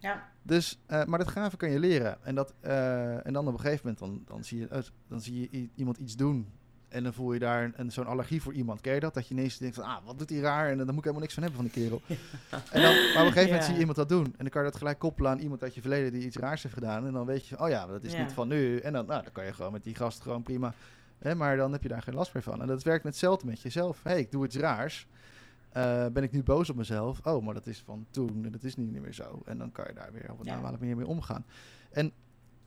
[0.01, 2.25] Ja, Dus, eh, maar dat graven kan je leren.
[2.25, 5.21] En, dat, eh, en dan op een gegeven moment dan, dan zie je, eh, dan
[5.21, 6.49] zie je iemand iets doen.
[6.89, 8.81] En dan voel je daar een, zo'n allergie voor iemand.
[8.81, 9.15] Ken je dat?
[9.15, 10.71] Dat je ineens denkt van, ah, wat doet hij raar?
[10.71, 12.03] En dan moet ik helemaal niks van hebben van die kerel.
[12.73, 13.63] En dan, maar op een gegeven moment Ja.
[13.63, 14.25] zie je iemand dat doen.
[14.25, 16.63] En dan kan je dat gelijk koppelen aan iemand uit je verleden die iets raars
[16.63, 17.07] heeft gedaan.
[17.07, 18.23] En dan weet je, oh ja, dat is Ja.
[18.23, 18.79] niet van nu.
[18.79, 20.75] En dan, nou, dan kan je gewoon met die gast gewoon prima.
[21.19, 22.61] Hè, maar dan heb je daar geen last meer van.
[22.61, 24.03] En dat werkt met hetzelfde met jezelf.
[24.03, 25.07] Hé, hey, ik doe iets raars.
[25.73, 27.27] Eh, ben ik nu boos op mezelf?
[27.27, 29.43] Oh, maar dat is van toen en dat is niet meer zo.
[29.45, 30.55] En dan kan je daar weer op een Ja.
[30.55, 31.45] normale manier mee omgaan.
[31.91, 32.13] En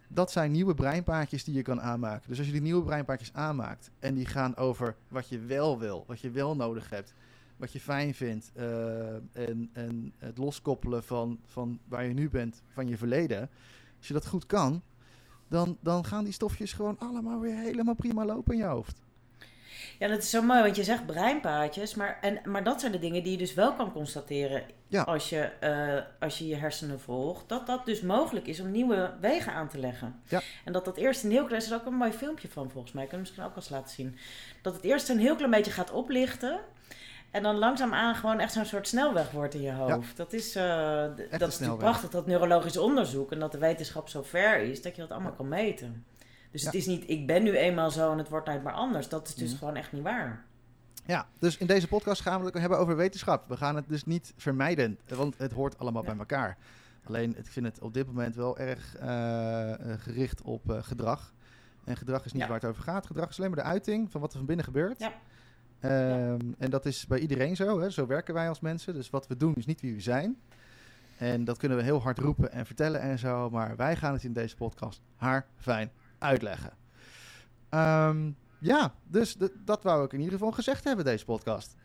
[0.07, 2.29] dat zijn nieuwe breinpaadjes die je kan aanmaken.
[2.29, 6.03] Dus als je die nieuwe breinpaadjes aanmaakt en die gaan over wat je wel wil,
[6.07, 7.13] wat je wel nodig hebt,
[7.57, 12.61] wat je fijn vindt eh, en, en het loskoppelen van, van waar je nu bent,
[12.67, 13.49] van je verleden.
[13.97, 14.81] Als je dat goed kan,
[15.47, 19.01] dan, dan gaan die stofjes gewoon allemaal weer helemaal prima lopen in je hoofd.
[19.99, 22.99] Ja, dat is zo mooi, want je zegt breinpaadjes, maar, en, maar dat zijn de
[22.99, 25.01] dingen die je dus wel kan constateren Ja.
[25.01, 27.49] als, je, eh, als je je hersenen volgt.
[27.49, 30.21] Dat dat dus mogelijk is om nieuwe wegen aan te leggen.
[30.27, 30.41] Ja.
[30.65, 32.93] En dat dat eerst een heel klein, er is ook een mooi filmpje van volgens
[32.93, 34.17] mij, ik kan het misschien ook wel eens laten zien.
[34.61, 36.59] Dat het eerst een heel klein beetje gaat oplichten.
[37.31, 40.17] En dan langzaamaan gewoon echt zo'n soort snelweg wordt in je hoofd.
[40.17, 44.59] Dat is, een dat is prachtig, dat neurologisch onderzoek en dat de wetenschap zo ver
[44.59, 46.05] is dat je dat allemaal kan meten.
[46.53, 46.67] Dus Ja.
[46.67, 49.09] het is niet, ik ben nu eenmaal zo en het wordt nooit meer anders.
[49.09, 49.57] Dat is dus Mhm.
[49.59, 50.45] gewoon echt niet waar.
[51.05, 53.47] Ja, dus in deze podcast gaan we het hebben over wetenschap.
[53.47, 56.09] We gaan het dus niet vermijden, want het hoort allemaal Ja.
[56.09, 56.57] bij elkaar.
[57.03, 61.33] Alleen, ik vind het op dit moment wel erg eh, eh, gericht op eh, gedrag.
[61.83, 62.47] En gedrag is niet Ja.
[62.47, 63.05] waar het over gaat.
[63.05, 64.99] Gedrag is alleen maar de uiting van wat er van binnen gebeurt.
[64.99, 65.13] Ja.
[65.79, 67.79] Ehm, En dat is bij iedereen zo.
[67.79, 67.89] Hè?
[67.89, 68.93] Zo werken wij als mensen.
[68.93, 70.37] Dus wat we doen is niet wie we zijn.
[71.17, 73.49] En dat kunnen we heel hard roepen en vertellen en zo.
[73.49, 75.91] Maar wij gaan het in deze podcast haar fijn
[76.23, 76.73] uitleggen.
[77.69, 81.75] Ehm, ja, dus dat wou ik in ieder geval gezegd hebben, deze podcast.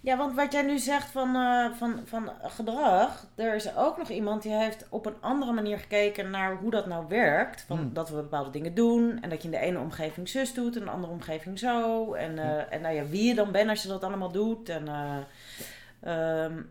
[0.00, 4.08] Ja, want wat jij nu zegt van, eh, van, van gedrag, er is ook nog
[4.08, 7.62] iemand die heeft op een andere manier gekeken naar hoe dat nou werkt.
[7.62, 7.92] Van Hmm.
[7.92, 10.80] Dat we bepaalde dingen doen en dat je in de ene omgeving zus doet en
[10.80, 12.12] in de andere omgeving zo.
[12.12, 14.68] En, eh, en nou ja, wie je dan bent als je dat allemaal doet.
[14.68, 16.62] En, eh, ehm,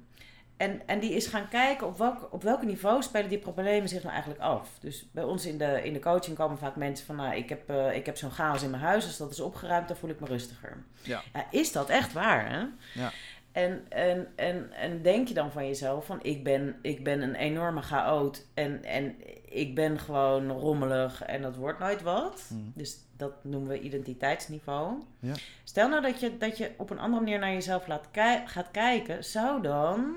[0.58, 4.02] en, en die is gaan kijken op welk, op welk niveau spelen die problemen zich
[4.02, 4.70] nou eigenlijk af.
[4.80, 7.70] Dus bij ons in de, in de coaching komen vaak mensen van, nou, ik heb,
[7.70, 10.20] eh, ik heb zo'n chaos in mijn huis, als dat is opgeruimd, dan voel ik
[10.20, 10.84] me rustiger.
[11.02, 11.22] Ja.
[11.34, 12.60] Ja, is dat echt waar, hè?
[13.02, 13.12] Ja.
[13.52, 17.36] En, en, en, en denk je dan van jezelf van ik ben, ik ben een
[17.36, 19.16] enorme chaot en, en
[19.50, 22.44] ik ben gewoon rommelig en dat wordt nooit wat.
[22.50, 22.62] Mhm.
[22.74, 24.94] Dus dat noemen we identiteitsniveau.
[25.20, 25.34] Ja.
[25.64, 28.72] Stel nou dat je, dat je op een andere manier naar jezelf laat ki- gaat
[28.72, 30.16] kijken, zou dan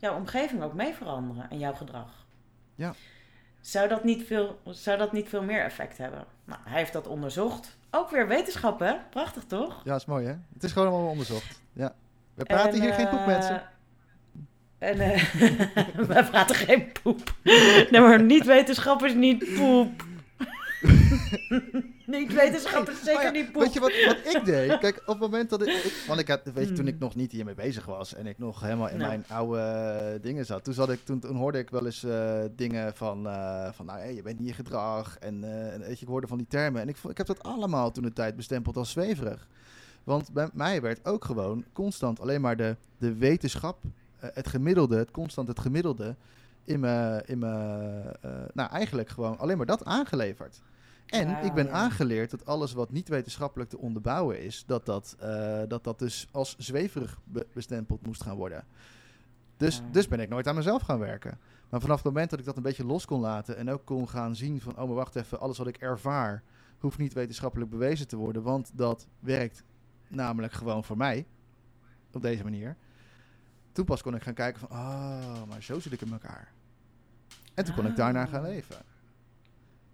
[0.00, 2.26] jouw omgeving ook mee veranderen en jouw gedrag?
[2.74, 2.94] Ja.
[3.60, 6.24] Zou dat niet veel, zou dat niet veel meer effect hebben?
[6.44, 7.76] Nou, hij heeft dat onderzocht.
[7.90, 8.94] Ook weer wetenschap, hè?
[9.10, 9.80] Prachtig, toch?
[9.84, 10.34] Ja, is mooi hè?
[10.54, 11.60] Het is gewoon allemaal onderzocht.
[11.72, 11.94] Ja.
[12.34, 13.62] We praten En, hier geen poep, eh, mensen.
[14.78, 15.34] En eh
[16.14, 17.34] wij praten geen poep.
[17.90, 20.04] Nee, maar niet wetenschap is niet poep.
[22.10, 23.62] niet wetenschap is zeker Oh ja, niet poep.
[23.62, 24.78] Weet je wat, wat ik deed?
[24.84, 25.68] Kijk, op het moment dat ik...
[25.68, 26.94] ik- want ik had, weet je, toen Hmm.
[26.94, 29.08] ik nog niet hiermee bezig was en ik nog helemaal in Nou.
[29.08, 30.64] mijn oude eh, dingen zat.
[30.64, 34.06] Toen, zat ik, toen, toen hoorde ik wel eens eh, dingen van, eh, van nou,
[34.12, 35.18] je bent niet je gedrag.
[35.18, 36.80] En, en weet je, ik hoorde van die termen.
[36.82, 39.48] En ik, ik heb dat allemaal toen de tijd bestempeld als zweverig.
[40.04, 43.78] Want bij mij werd ook gewoon constant alleen maar de, de wetenschap,
[44.16, 46.14] het gemiddelde, het constant het gemiddelde,
[46.64, 48.16] in mijn, in mijn
[48.52, 50.60] nou eigenlijk gewoon alleen maar dat aangeleverd.
[51.10, 51.70] En Ja, ik ben ja.
[51.72, 56.28] aangeleerd dat alles wat niet wetenschappelijk te onderbouwen is, dat dat, eh, dat, dat dus
[56.30, 58.64] als zweverig be- bestempeld moest gaan worden.
[59.56, 59.82] Dus, Ja.
[59.90, 61.38] dus ben ik nooit aan mezelf gaan werken.
[61.68, 64.08] Maar vanaf het moment dat ik dat een beetje los kon laten en ook kon
[64.08, 66.42] gaan zien van, oh maar wacht even, alles wat ik ervaar,
[66.78, 69.64] Hoeft niet wetenschappelijk bewezen te worden, want dat werkt
[70.08, 71.26] namelijk gewoon voor mij.
[72.12, 72.76] Op deze manier.
[73.72, 76.52] Toen pas kon ik gaan kijken van, oh, maar zo zit ik in elkaar.
[77.54, 78.48] En toen kon ik daarna gaan Ah.
[78.48, 78.76] leven.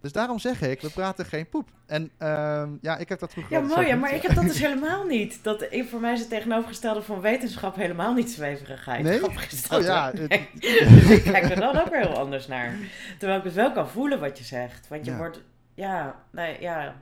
[0.01, 1.69] Dus daarom zeg ik, we praten geen poep.
[1.85, 5.05] En ehm, ja, ik heb dat vroeger Ja, mooi, maar ik heb dat dus helemaal
[5.05, 5.43] niet.
[5.43, 9.03] Dat, ik, voor mij is het tegenovergestelde van wetenschap helemaal niet zweverigheid.
[9.03, 9.23] Nee?
[9.25, 9.33] Oh
[9.81, 10.19] ja, hoor.
[10.19, 10.49] het- Nee.
[10.59, 12.73] Dus ik kijk er dan ook weer heel anders naar.
[13.19, 14.87] Terwijl ik het wel kan voelen wat je zegt.
[14.87, 15.17] Want je Ja.
[15.17, 15.41] wordt,
[15.73, 16.95] ja, nee, ja.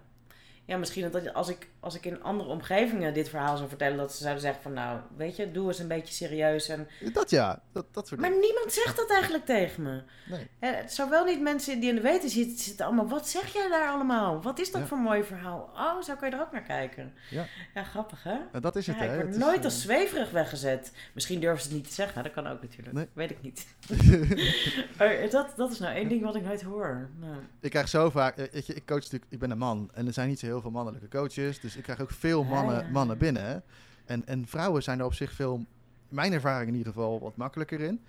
[0.66, 4.12] Ja, misschien dat als ik, als ik in andere omgevingen dit verhaal zou vertellen, dat
[4.14, 6.68] ze zouden zeggen van nou, weet je, doe eens een beetje serieus.
[6.70, 6.88] En...
[7.14, 8.46] Dat ja, dat, dat soort Maar dingen.
[8.46, 10.02] niemand zegt dat eigenlijk tegen me.
[10.30, 10.78] Nee.
[10.88, 13.90] Zou wel niet mensen die in de weten zitten, zitten allemaal, wat zeg jij daar
[13.90, 14.42] allemaal?
[14.42, 14.88] Wat is dat Ja.
[14.88, 15.70] voor een mooi verhaal?
[15.76, 17.14] Oh, zo kan je er ook naar kijken.
[17.30, 17.46] Ja.
[17.74, 18.38] Ja, grappig hè?
[18.52, 19.14] En dat is het, Ja, hè?
[19.16, 20.92] ik word is, nooit eh, als zweverig weggezet.
[21.14, 22.24] Misschien durven ze het niet te zeggen.
[22.24, 22.94] Dat kan ook natuurlijk.
[22.96, 23.08] Nee.
[23.14, 23.66] Weet ik niet.
[24.98, 27.10] maar dat, dat is nou één ding wat ik nooit hoor.
[27.20, 29.90] Nou, Ik krijg zo vaak, eh, weet je, ik coach natuurlijk, ik ben een man
[29.94, 32.92] en er zijn niet zo heel veel mannelijke coaches, dus ik krijg ook veel mannen,
[32.92, 33.64] mannen binnen.
[34.06, 35.66] En, en vrouwen zijn er op zich veel,
[36.10, 38.02] mijn ervaring in ieder geval, wat makkelijker in.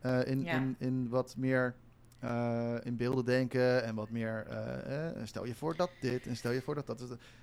[0.00, 0.52] Eh, in, Ja.
[0.52, 1.74] in, in wat meer
[2.20, 6.36] eh, in beelden denken en wat meer, eh, eh, stel je voor dat dit en
[6.36, 7.00] stel je voor dat dat.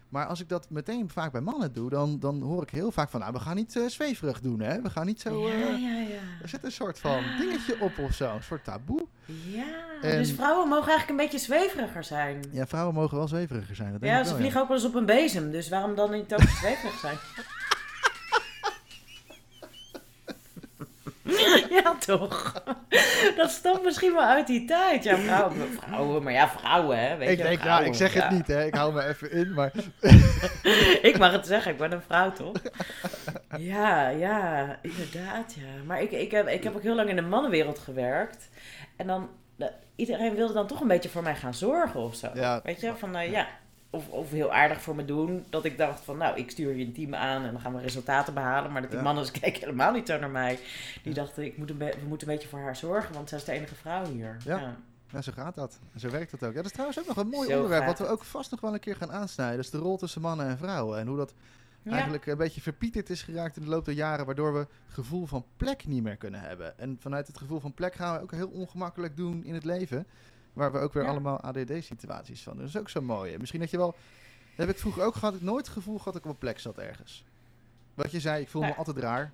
[0.10, 3.10] Maar als ik dat meteen vaak bij mannen doe, dan, dan hoor ik heel vaak
[3.10, 4.82] van, nou, we gaan niet zweverig doen, hè.
[4.82, 5.48] We gaan niet zo...
[5.48, 6.20] ja, ja, ja.
[6.42, 9.06] er zit een soort van dingetje op of zo, een soort taboe.
[9.26, 9.66] Ja,
[10.02, 12.44] En- dus vrouwen mogen eigenlijk een beetje zweveriger zijn.
[12.52, 13.92] Ja, vrouwen mogen wel zweveriger zijn.
[13.92, 15.52] Dat denk Ja, ik ze vliegen ook wel eens op een bezem.
[15.52, 17.18] Dus waarom dan niet ook zweverig zijn?
[21.84, 22.64] ja, toch?
[23.36, 25.04] Dat stamt misschien wel uit die tijd.
[25.04, 27.18] Ja, vrouwen, vrouwen maar ja, vrouwen, hè.
[27.18, 28.22] Weet ik je, denk, ja, vrouwen, ik zeg ja.
[28.22, 28.66] het niet, hè.
[28.66, 29.72] Ik hou me even in, maar...
[31.10, 32.56] ik mag het zeggen, ik ben een vrouw, toch?
[33.58, 35.84] Ja, ja, inderdaad, ja.
[35.86, 38.50] Maar ik, ik, heb, ik heb ook heel lang in de mannenwereld gewerkt.
[38.98, 42.30] En dan, de- iedereen wilde dan toch een beetje voor mij gaan zorgen of zo.
[42.34, 42.62] Ja.
[42.64, 43.48] Weet je, van nou ja,
[43.94, 45.46] of, of heel aardig voor me doen.
[45.50, 47.82] Dat ik dacht van, nou, ik stuur je een team aan en dan gaan we
[47.82, 48.72] resultaten behalen.
[48.72, 49.06] Maar dat die Ja.
[49.06, 50.60] mannen, keken helemaal niet zo naar mij.
[51.04, 53.44] Die dachten, ik moet een we moeten een beetje voor haar zorgen, want zij is
[53.44, 54.38] de enige vrouw hier.
[54.46, 54.76] Ja.
[55.12, 55.80] Ja, zo gaat dat.
[55.94, 56.50] En zo werkt dat ook.
[56.50, 57.86] Ja, dat is trouwens ook nog een mooi Zo onderwerp...
[57.86, 59.56] wat we ook vast nog wel een keer gaan aansnijden.
[59.56, 61.00] Dat is de rol tussen mannen en vrouwen.
[61.00, 61.34] En hoe dat
[61.86, 64.26] eigenlijk een beetje verpieterd is geraakt in de loop der jaren...
[64.26, 66.80] waardoor we het gevoel van plek niet meer kunnen hebben.
[66.80, 70.08] En vanuit het gevoel van plek gaan we ook heel ongemakkelijk doen in het leven...
[70.54, 71.10] waar we ook weer Ja.
[71.10, 72.62] allemaal ADD-situaties van doen.
[72.62, 73.38] Dat is ook zo mooi.
[73.38, 73.96] Misschien dat je wel...
[74.56, 75.34] Dat heb ik vroeger ook gehad.
[75.36, 77.26] Ik nooit het gevoel gehad dat ik op een plek zat ergens.
[77.94, 79.32] Wat je zei, ik voel me altijd raar.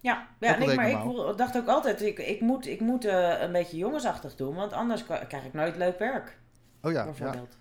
[0.00, 3.40] Ja, ja nee, maar ik voel- dacht ook altijd, ik, ik moet, ik moet eh,
[3.40, 6.38] een beetje jongensachtig doen, want anders krijg ik nooit leuk werk,
[6.82, 7.56] Oh ja, ja, bijvoorbeeld.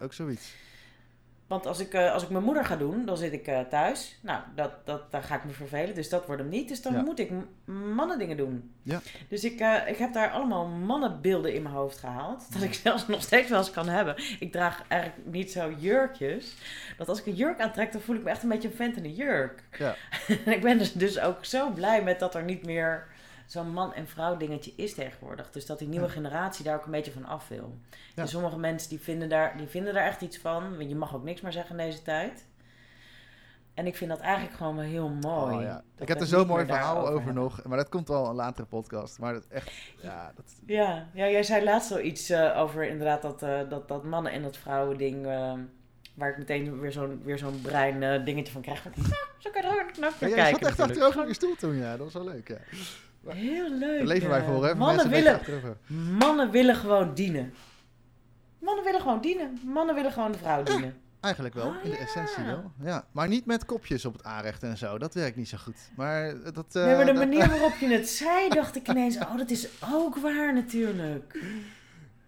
[0.00, 0.54] ook zoiets.
[1.46, 4.18] Want als ik, eh, als ik mijn moeder ga doen, dan zit ik eh, thuis.
[4.22, 6.68] Nou, dat, dat, dan ga ik me vervelen, dus dat wordt hem niet.
[6.68, 7.02] Dus dan Ja.
[7.02, 7.30] moet ik
[7.94, 8.72] mannen dingen doen.
[8.82, 9.00] Ja.
[9.28, 12.52] Dus ik, eh, ik heb daar allemaal mannenbeelden in mijn hoofd gehaald.
[12.52, 14.14] Dat ik zelfs nog steeds wel eens kan hebben.
[14.38, 16.54] Ik draag eigenlijk niet zo jurkjes.
[16.96, 18.96] Dat als ik een jurk aantrek, dan voel ik me echt een beetje een vent
[18.96, 19.62] in een jurk.
[19.78, 19.94] Ja.
[20.44, 23.06] En ik ben dus, dus ook zo blij met dat er niet meer
[23.54, 25.50] zo'n man- en vrouw dingetje is tegenwoordig.
[25.50, 26.12] Dus dat die nieuwe Ja.
[26.12, 27.78] generatie daar ook een beetje van af wil.
[28.14, 28.22] Ja.
[28.22, 30.76] Dus sommige mensen die vinden, daar, die vinden daar echt iets van.
[30.76, 32.46] Want je mag ook niks meer zeggen in deze tijd.
[33.74, 35.54] En ik vind dat eigenlijk gewoon wel heel mooi.
[35.56, 35.82] Oh, ja.
[35.98, 37.34] Ik heb er zo'n mooi verhaal over hebben.
[37.34, 37.62] nog.
[37.64, 39.18] Maar dat komt wel een latere podcast.
[39.18, 39.70] Maar dat echt,
[40.02, 43.88] ja, dat, Ja, ja, jij zei laatst al iets eh, over inderdaad dat, eh, dat,
[43.88, 45.26] dat mannen en dat vrouwen ding...
[45.26, 45.52] eh,
[46.14, 48.82] waar ik meteen weer zo'n, weer zo'n brein dingetje van krijg.
[48.82, 49.04] Van, ah,
[49.38, 51.74] zo kan je er ook naar Ja, kijken zat echt achterover op je stoel toen,
[51.76, 51.90] ja.
[51.96, 52.58] Dat was wel leuk, ja.
[53.28, 53.98] Heel leuk.
[53.98, 54.44] Daar leven wij ja.
[54.44, 54.74] voor, hè.
[54.74, 55.40] Mannen willen,
[56.18, 57.54] mannen willen gewoon dienen.
[58.58, 59.58] Mannen willen gewoon dienen.
[59.64, 60.96] Mannen willen gewoon de vrouw dienen.
[61.20, 62.02] Eigenlijk wel, Ah, in de ja.
[62.02, 62.70] essentie wel.
[62.82, 64.98] Ja, maar niet met kopjes op het aanrecht en zo.
[64.98, 65.90] Dat werkt niet zo goed.
[65.96, 66.66] Maar eh, dat...
[66.72, 69.16] eh, nee, maar de dat- manier waarop je het zei, dacht ik ineens...
[69.18, 71.42] Oh, dat is ook waar natuurlijk.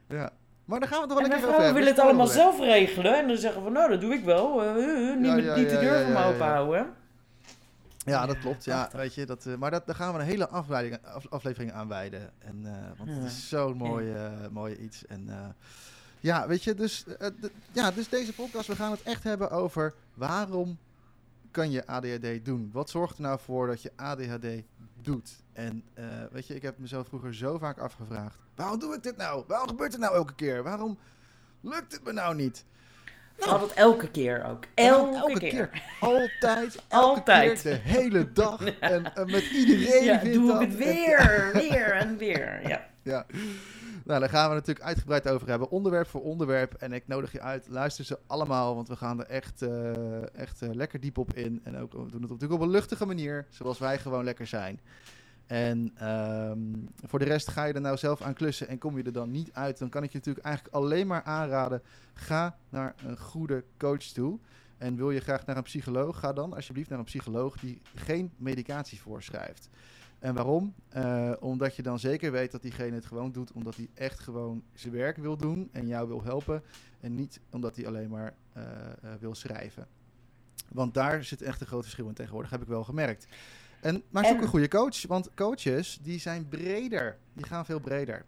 [0.09, 0.31] ja.
[0.65, 1.75] Maar daar gaan we het er wel En een keer over vrouwen hebben.
[1.83, 3.19] willen het allemaal zelf regelen.
[3.19, 4.63] En dan zeggen we, nou, dat doe ik wel.
[4.63, 4.69] Eh,
[5.11, 6.87] eh, niet, Ja, met- ja, niet de deur voor me ja,
[8.07, 8.27] ja.
[8.27, 8.65] dat klopt.
[8.65, 11.73] Ja, weet je, dat, eh, maar dat, daar gaan we een hele afleiding, af- aflevering
[11.73, 12.31] aan wijden.
[12.39, 15.07] En, eh, want het is zo'n mooi, eh, mooi iets.
[15.07, 15.29] En
[16.21, 17.05] ja, weet je, dus,
[17.73, 20.79] ja, dus deze podcast, we gaan het echt hebben over waarom
[21.51, 22.71] kan je ADHD doen?
[22.73, 24.47] Wat zorgt er nou voor dat je ADHD
[25.03, 25.31] doet?
[25.53, 25.85] En
[26.33, 29.45] weet je, ik heb mezelf vroeger zo vaak afgevraagd, waarom doe ik dit nou?
[29.47, 30.63] Waarom gebeurt het nou elke keer?
[30.63, 30.99] Waarom
[31.61, 32.65] lukt het me nou niet?
[33.39, 34.65] Vooral dat elke keer ook.
[34.75, 35.83] Elke, keer.
[36.01, 37.63] Altijd, elke Altijd.
[37.63, 38.61] keer, de hele dag.
[38.81, 40.61] En, en met iedereen Ja, doe dat.
[40.61, 42.69] ik het weer, weer en weer.
[42.69, 42.87] Ja.
[43.03, 43.27] Ja.
[44.05, 45.71] Nou, daar gaan we natuurlijk uitgebreid over hebben.
[45.71, 46.75] Onderwerp voor onderwerp.
[46.75, 47.67] En ik nodig je uit.
[47.69, 48.75] Luister ze allemaal.
[48.75, 51.61] Want we gaan er echt, eh, echt eh, lekker diep op in.
[51.65, 53.47] En ook, we doen het natuurlijk op een luchtige manier.
[53.51, 54.81] Zoals wij gewoon lekker zijn.
[55.47, 56.59] En ehm,
[57.05, 59.31] voor de rest ga je er nou zelf aan klussen en kom je er dan
[59.31, 61.83] niet uit, dan kan ik je natuurlijk eigenlijk alleen maar aanraden:
[62.15, 64.39] ga naar een goede coach toe.
[64.79, 68.33] En wil je graag naar een psycholoog, ga dan alsjeblieft naar een psycholoog die geen
[68.37, 69.69] medicatie voorschrijft.
[70.19, 70.75] En waarom?
[70.97, 74.63] Uh, omdat je dan zeker weet dat diegene het gewoon doet omdat hij echt gewoon
[74.75, 76.63] zijn werk wil doen en jou wil helpen.
[77.01, 78.63] En niet omdat hij alleen maar uh,
[79.05, 79.87] uh, wil schrijven.
[80.69, 83.27] Want daar zit echt een groot verschil in tegenwoordig, heb ik wel gemerkt.
[83.81, 87.17] En, maar zoek En- een goede coach, want coaches die zijn breder.
[87.33, 88.25] Die gaan veel breder.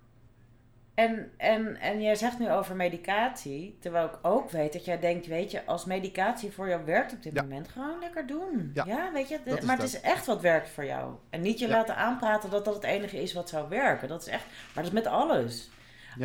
[0.94, 5.26] En, en, en jij zegt nu over medicatie, terwijl ik ook weet dat jij denkt,
[5.26, 7.42] weet je, als medicatie voor jou werkt op dit Ja.
[7.42, 8.70] moment, gewoon lekker doen.
[8.74, 11.14] Ja, Ja, weet je, de- maar het het is echt wat werkt voor jou.
[11.30, 11.72] En niet je Ja.
[11.76, 14.08] laten aanpraten dat dat het enige is wat zou werken.
[14.08, 15.70] Dat is echt, maar dat is met alles.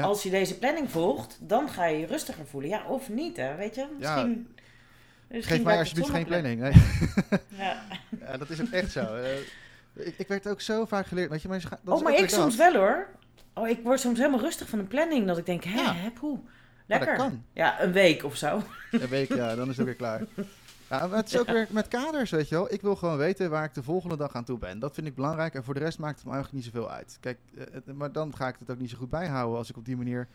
[0.01, 2.69] Als je deze planning volgt, dan ga je je rustiger voelen.
[2.69, 3.88] Ja, of niet, hè, weet je.
[3.97, 4.52] Misschien,
[5.29, 6.59] Geef mij alsjeblieft geen planning.
[6.62, 6.73] Nee.
[7.57, 7.81] Ja.
[8.19, 9.15] Ja, dat is ook echt zo.
[9.15, 9.38] Eh,
[9.93, 11.29] ik, ik werd ook zo vaak geleerd.
[11.29, 13.07] Weet je, maar, dat Oh, maar ik soms wel hoor.
[13.53, 15.27] Oh, ik word soms helemaal rustig van een planning.
[15.27, 15.93] Dat ik denk, hè, Ja.
[15.93, 16.39] hè, poeh.
[16.43, 17.17] Maar Lekker.
[17.17, 17.43] dat kan.
[17.53, 18.62] Ja, een week of zo.
[18.91, 20.21] Een week, ja, dan is het ook weer klaar.
[20.89, 22.73] Ja, maar het is ook weer met kaders, weet je wel.
[22.73, 24.79] Ik wil gewoon weten waar ik de volgende dag aan toe ben.
[24.79, 25.53] Dat vind ik belangrijk.
[25.53, 27.17] En voor de rest maakt het me eigenlijk niet zoveel uit.
[27.19, 29.86] Kijk, eh, maar dan ga ik het ook niet zo goed bijhouden als ik op
[29.86, 30.27] die manier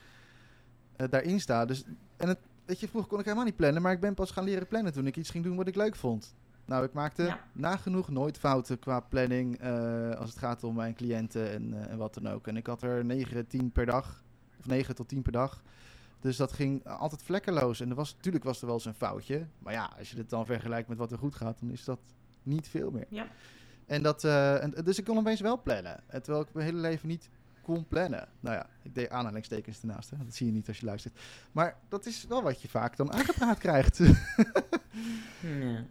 [0.96, 1.64] eh, daarin sta.
[1.64, 1.84] Dus,
[2.16, 3.82] en het, weet je, vroeger kon ik helemaal niet plannen.
[3.82, 5.96] Maar ik ben pas gaan leren plannen toen ik iets ging doen wat ik leuk
[5.96, 6.34] vond.
[6.64, 7.44] Nou, ik maakte Ja.
[7.52, 11.98] nagenoeg nooit fouten qua planning eh, als het gaat om mijn cliënten en, eh, en
[11.98, 12.46] wat dan ook.
[12.46, 14.22] En ik had er 9, 10 per dag.
[14.58, 15.62] Of 9 tot 10 per dag.
[16.20, 17.80] Dus dat ging altijd vlekkeloos.
[17.80, 19.46] En er was, natuurlijk was er wel eens een foutje.
[19.58, 22.00] Maar ja, als je het dan vergelijkt met wat er goed gaat, dan is dat
[22.42, 23.06] niet veel meer.
[23.08, 23.26] Ja.
[23.86, 26.00] En dat, eh, en, dus ik kon opeens wel plannen.
[26.06, 27.28] En terwijl ik mijn hele leven niet
[27.74, 28.28] kon plannen.
[28.40, 30.10] Nou ja, ik deed aanhalingstekens ernaast.
[30.10, 30.16] Hè.
[30.24, 31.18] Dat zie je niet als je luistert.
[31.52, 33.98] Maar dat is wel wat je vaak dan aangepraat krijgt.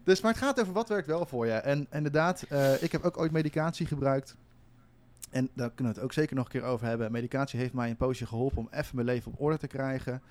[0.04, 1.52] Dus, maar het gaat over wat werkt wel voor je.
[1.54, 4.36] En inderdaad, eh, ik heb ook ooit medicatie gebruikt.
[5.30, 7.12] En daar kunnen we het ook zeker nog een keer over hebben.
[7.12, 10.22] Medicatie heeft mij een poosje geholpen om even mijn leven op orde te krijgen.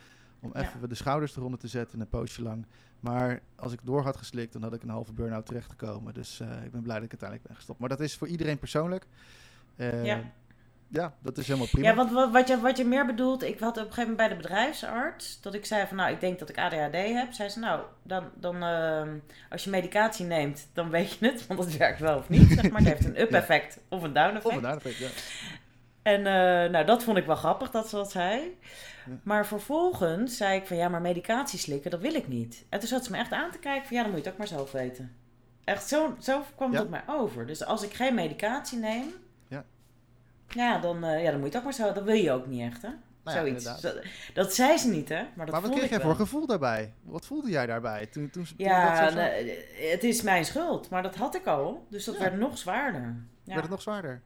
[0.41, 0.61] Om Ja.
[0.61, 2.67] even de schouders eronder te zetten, een poosje lang.
[3.01, 6.15] Maar als ik door had geslikt, dan had ik een halve burn-out terechtgekomen.
[6.15, 7.79] Dus eh, ik ben blij dat ik uiteindelijk ben gestopt.
[7.79, 9.07] Maar dat is voor iedereen persoonlijk.
[9.77, 10.21] Eh, Ja.
[10.89, 11.89] Ja, dat is helemaal prima.
[11.89, 14.17] Ja, want wat, wat, je, wat je meer bedoelt, ik had op een gegeven moment
[14.17, 17.33] bij de bedrijfsarts, dat ik zei van nou, ik denk dat ik ADHD heb.
[17.33, 19.09] Zei ze nou, dan, dan ehm,
[19.51, 22.51] als je medicatie neemt, dan weet je het, want het werkt wel of niet.
[22.51, 22.81] Zeg maar.
[22.81, 23.37] Het heeft een up Ja.
[23.39, 25.09] effect of een down Of een aardig, ja.
[26.03, 28.57] En eh, nou, dat vond ik wel grappig dat ze dat zei.
[29.07, 29.13] Ja.
[29.23, 32.65] Maar vervolgens zei ik van ja, maar medicatie slikken, dat wil ik niet.
[32.69, 34.33] En toen zat ze me echt aan te kijken van ja, dan moet je het
[34.33, 35.17] ook maar zelf weten.
[35.65, 36.85] Echt zo, zo kwam het Ja.
[36.85, 37.47] op mij over.
[37.47, 39.05] Dus als ik geen medicatie neem,
[40.49, 40.65] Ja.
[40.73, 41.93] ja, dan, eh, ja, dan moet je het ook maar zo.
[41.93, 42.89] Dat wil je ook niet echt, hè?
[42.89, 43.81] Nou ja, Zoiets.
[43.81, 44.03] Dat,
[44.35, 45.23] dat zei ze niet, hè?
[45.35, 46.93] Maar dat Maar wat kreeg jij voor gevoel daarbij?
[47.03, 48.07] Wat voelde jij daarbij?
[48.07, 51.47] Toen, toen, toen Ja, dat zo nee, het is mijn schuld, maar dat had ik
[51.47, 51.87] al.
[51.91, 52.21] Dus dat Ja.
[52.21, 53.01] werd nog zwaarder.
[53.45, 53.53] Ja.
[53.53, 54.21] werd het nog zwaarder.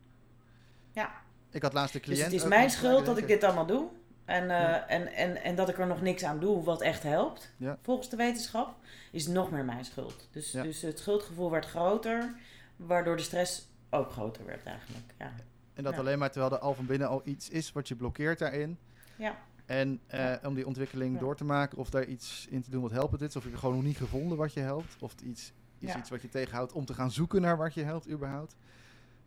[0.93, 1.11] Ja.
[1.51, 3.89] Ik had laatst de Dus het is mijn schuld dat ik dit allemaal doe.
[4.25, 4.87] En, eh, Ja.
[4.87, 7.53] en, en, en dat ik er nog niks aan doe wat echt helpt.
[7.57, 7.79] Ja.
[7.83, 8.75] Volgens de wetenschap.
[9.13, 10.29] Is nog meer mijn schuld.
[10.33, 10.63] Dus, Ja.
[10.63, 12.35] dus het schuldgevoel werd groter.
[12.77, 15.15] Waardoor de stress ook groter werd eigenlijk.
[15.19, 15.33] Ja.
[15.81, 16.01] En dat Ja.
[16.01, 18.79] alleen maar terwijl er al van binnen al iets is wat je blokkeert daarin.
[19.17, 19.37] Ja.
[19.67, 20.41] En eh, Ja.
[20.45, 21.21] om die ontwikkeling Ja.
[21.21, 23.37] door te maken of daar iets in te doen wat helpend is.
[23.37, 24.97] Of heb je gewoon nog niet gevonden wat je helpt.
[25.01, 27.83] Of het iets is iets wat je tegenhoudt om te gaan zoeken naar wat je
[27.83, 28.57] helpt überhaupt.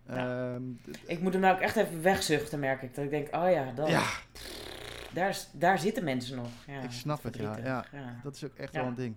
[0.05, 2.95] D- Ik moet hem nou ook echt even wegzuchten, merk ik.
[2.95, 4.03] Dat ik denk, oh ja, dan, ja,
[5.13, 6.47] daar, daar zitten mensen nog.
[6.67, 7.85] Ja, Ik snap het, ja,
[8.23, 9.15] dat is ook echt wel een ding.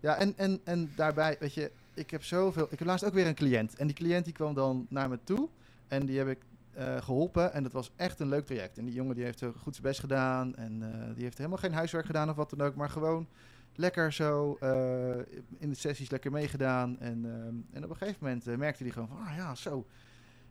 [0.00, 2.66] Ja, en, en, en daarbij, weet je, ik heb zoveel...
[2.70, 3.76] Ik heb laatst ook weer een cliënt.
[3.76, 5.48] En die cliënt die kwam dan naar me toe.
[5.88, 6.38] En die heb ik
[6.78, 7.52] eh, geholpen.
[7.52, 8.78] En dat was echt een leuk traject.
[8.78, 10.56] En die jongen die heeft goed zijn best gedaan.
[10.56, 12.74] En eh, die heeft helemaal geen huiswerk gedaan of wat dan ook.
[12.74, 13.28] Maar gewoon
[13.74, 15.16] lekker zo eh,
[15.58, 16.98] in de sessies lekker meegedaan.
[17.00, 17.24] En,
[17.72, 19.18] en op een gegeven moment merkte hij gewoon van...
[19.26, 19.86] Ah ja, zo.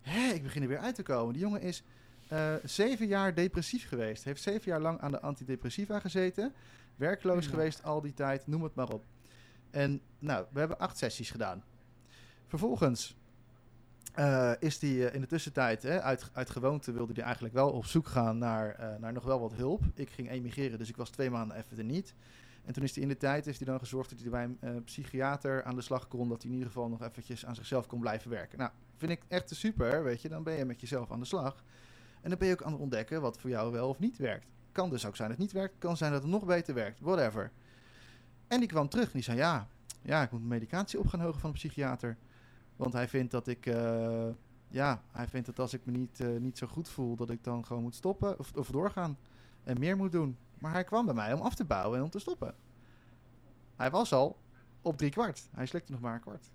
[0.01, 1.33] Hè, ik begin er weer uit te komen.
[1.33, 1.83] Die jongen is
[2.63, 4.23] zeven jaar depressief geweest.
[4.23, 6.53] Heeft zeven jaar lang aan de antidepressiva gezeten.
[6.95, 7.49] Werkloos Ja.
[7.49, 8.47] geweest al die tijd.
[8.47, 9.05] Noem het maar op.
[9.71, 11.63] En nou, we hebben acht sessies gedaan.
[12.47, 13.15] Vervolgens
[14.17, 17.85] eh, is hij in de tussentijd, hè, uit, uit gewoonte wilde hij eigenlijk wel op
[17.85, 19.83] zoek gaan naar, eh, naar nog wel wat hulp.
[19.93, 22.13] Ik ging emigreren, dus ik was twee maanden even er niet.
[22.65, 24.57] En toen is hij in de tijd heeft hij dan gezorgd dat hij bij een
[24.59, 26.29] eh, psychiater aan de slag kon.
[26.29, 28.57] Dat hij in ieder geval nog eventjes aan zichzelf kon blijven werken.
[28.57, 30.29] Nou, vind ik echt super, weet je.
[30.29, 31.63] Dan ben je met jezelf aan de slag.
[32.21, 34.47] En dan ben je ook aan het ontdekken wat voor jou wel of niet werkt.
[34.71, 35.75] Kan dus ook zijn dat het niet werkt.
[35.77, 36.99] Kan zijn dat het nog beter werkt.
[36.99, 37.51] Whatever.
[38.47, 39.67] En die kwam terug en die zei, ja,
[40.01, 42.17] ja ik moet medicatie op gaan hogen van een psychiater.
[42.77, 44.27] Want hij vindt dat ik, eh,
[44.67, 47.43] ja, hij vindt dat als ik me niet, eh, niet zo goed voel, dat ik
[47.43, 49.17] dan gewoon moet stoppen of, of doorgaan
[49.63, 50.37] en meer moet doen.
[50.59, 52.55] Maar hij kwam bij mij om af te bouwen en om te stoppen.
[53.75, 54.37] Hij was al
[54.81, 55.47] op drie kwart.
[55.51, 56.51] Hij slikte nog maar een kwart.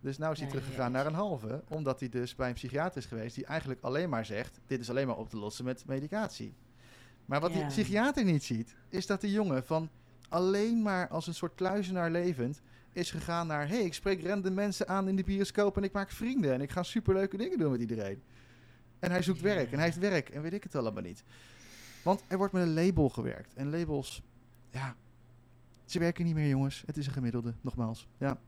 [0.00, 0.96] Dus nou is hij teruggegaan ja.
[0.96, 1.62] naar een halve.
[1.68, 4.60] Omdat hij dus bij een psychiater is geweest die eigenlijk alleen maar zegt...
[4.66, 6.54] dit is alleen maar op te lossen met medicatie.
[7.26, 8.76] Maar wat die psychiater niet ziet...
[8.88, 9.90] is dat die jongen van
[10.28, 12.62] alleen maar als een soort kluizenaar levend...
[12.92, 13.68] is gegaan naar...
[13.68, 15.76] hey, ik spreek random mensen aan in de bioscoop...
[15.76, 18.22] en ik maak vrienden en ik ga superleuke dingen doen met iedereen.
[18.98, 21.22] En hij zoekt werk en hij heeft werk en weet ik het allemaal niet.
[22.02, 23.54] Want er wordt met een label gewerkt.
[23.54, 24.22] En labels,
[24.70, 24.96] ja,
[25.84, 26.82] ze werken niet meer jongens.
[26.86, 28.08] Het is een gemiddelde, nogmaals.
[28.18, 28.38] Ja,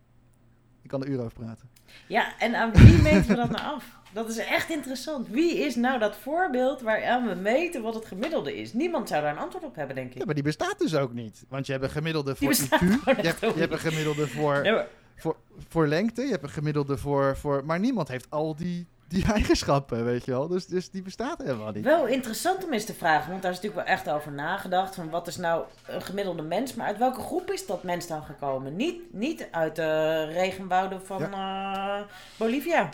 [0.85, 1.69] ik kan er uren over praten.
[2.07, 3.85] Ja, en aan wie meten we dat nou af?
[4.13, 5.29] Dat is echt interessant.
[5.29, 8.73] Wie is nou dat voorbeeld waaraan we meten wat het gemiddelde is?
[8.73, 10.19] Niemand zou daar een antwoord op hebben, denk ik.
[10.19, 11.45] Ja, maar die bestaat dus ook niet.
[11.49, 14.73] Want je hebt een gemiddelde voor IQ, je hebt, je hebt een gemiddelde voor, Nee,
[14.73, 15.37] maar- voor,
[15.69, 17.65] voor lengte, je hebt een gemiddelde voor, voor...
[17.65, 20.49] Maar niemand heeft al die, die eigenschappen, weet je wel.
[20.49, 21.85] Dus, dus die bestaat helemaal niet.
[21.85, 24.95] Wel interessant om eens te vragen, want daar is natuurlijk wel echt over nagedacht.
[24.95, 28.23] Van wat is nou een gemiddelde mens, maar uit welke groep is dat mens dan
[28.25, 28.77] gekomen?
[28.77, 32.01] Niet, niet uit de regenwouden van eh,
[32.37, 32.89] Bolivia.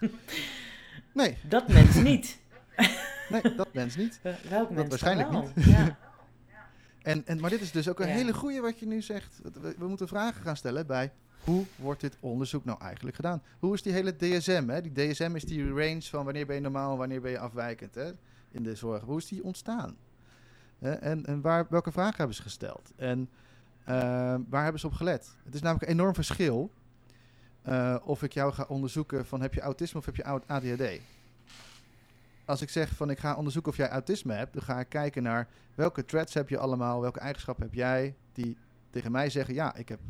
[1.12, 2.38] Nee, Dat mens niet.
[3.30, 4.20] nee, dat mens niet.
[4.22, 5.50] Welk mens dan waarschijnlijk wel?
[5.54, 5.64] niet.
[5.66, 5.96] Ja.
[7.02, 8.14] En, en, maar dit is dus ook een Ja.
[8.14, 9.40] hele goeie wat je nu zegt.
[9.60, 11.12] We, we moeten vragen gaan stellen bij
[11.44, 13.42] hoe wordt dit onderzoek nou eigenlijk gedaan?
[13.58, 14.68] Hoe is die hele DSM?
[14.68, 14.80] Hè?
[14.80, 17.94] Die DSM is die range van wanneer ben je normaal en wanneer ben je afwijkend
[17.94, 18.10] hè?
[18.50, 19.02] in de zorg.
[19.02, 19.96] Hoe is die ontstaan?
[20.78, 22.92] En, en waar, welke vragen hebben ze gesteld?
[22.96, 23.28] En
[23.84, 23.94] eh,
[24.48, 25.34] waar hebben ze op gelet?
[25.44, 26.70] Het is namelijk een enorm verschil
[27.62, 31.00] eh, of ik jou ga onderzoeken van heb je autisme of heb je ADHD.
[32.44, 35.22] Als ik zeg van ik ga onderzoeken of jij autisme hebt, dan ga ik kijken
[35.22, 38.56] naar welke traits heb je allemaal, welke eigenschappen heb jij die
[38.90, 40.00] tegen mij zeggen ja, ik heb,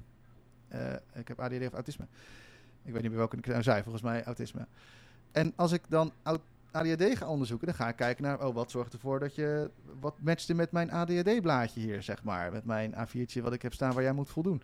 [1.12, 2.06] ik heb ADHD of autisme.
[2.82, 4.66] Ik weet niet meer welke ik nou zei, volgens mij autisme.
[5.32, 6.12] En als ik dan
[6.70, 10.14] ADHD ga onderzoeken, dan ga ik kijken naar oh, wat zorgt ervoor dat je wat
[10.20, 14.02] matchte met mijn ADHD-blaadje hier, zeg maar, met mijn A4'tje wat ik heb staan waar
[14.02, 14.62] jij moet voldoen.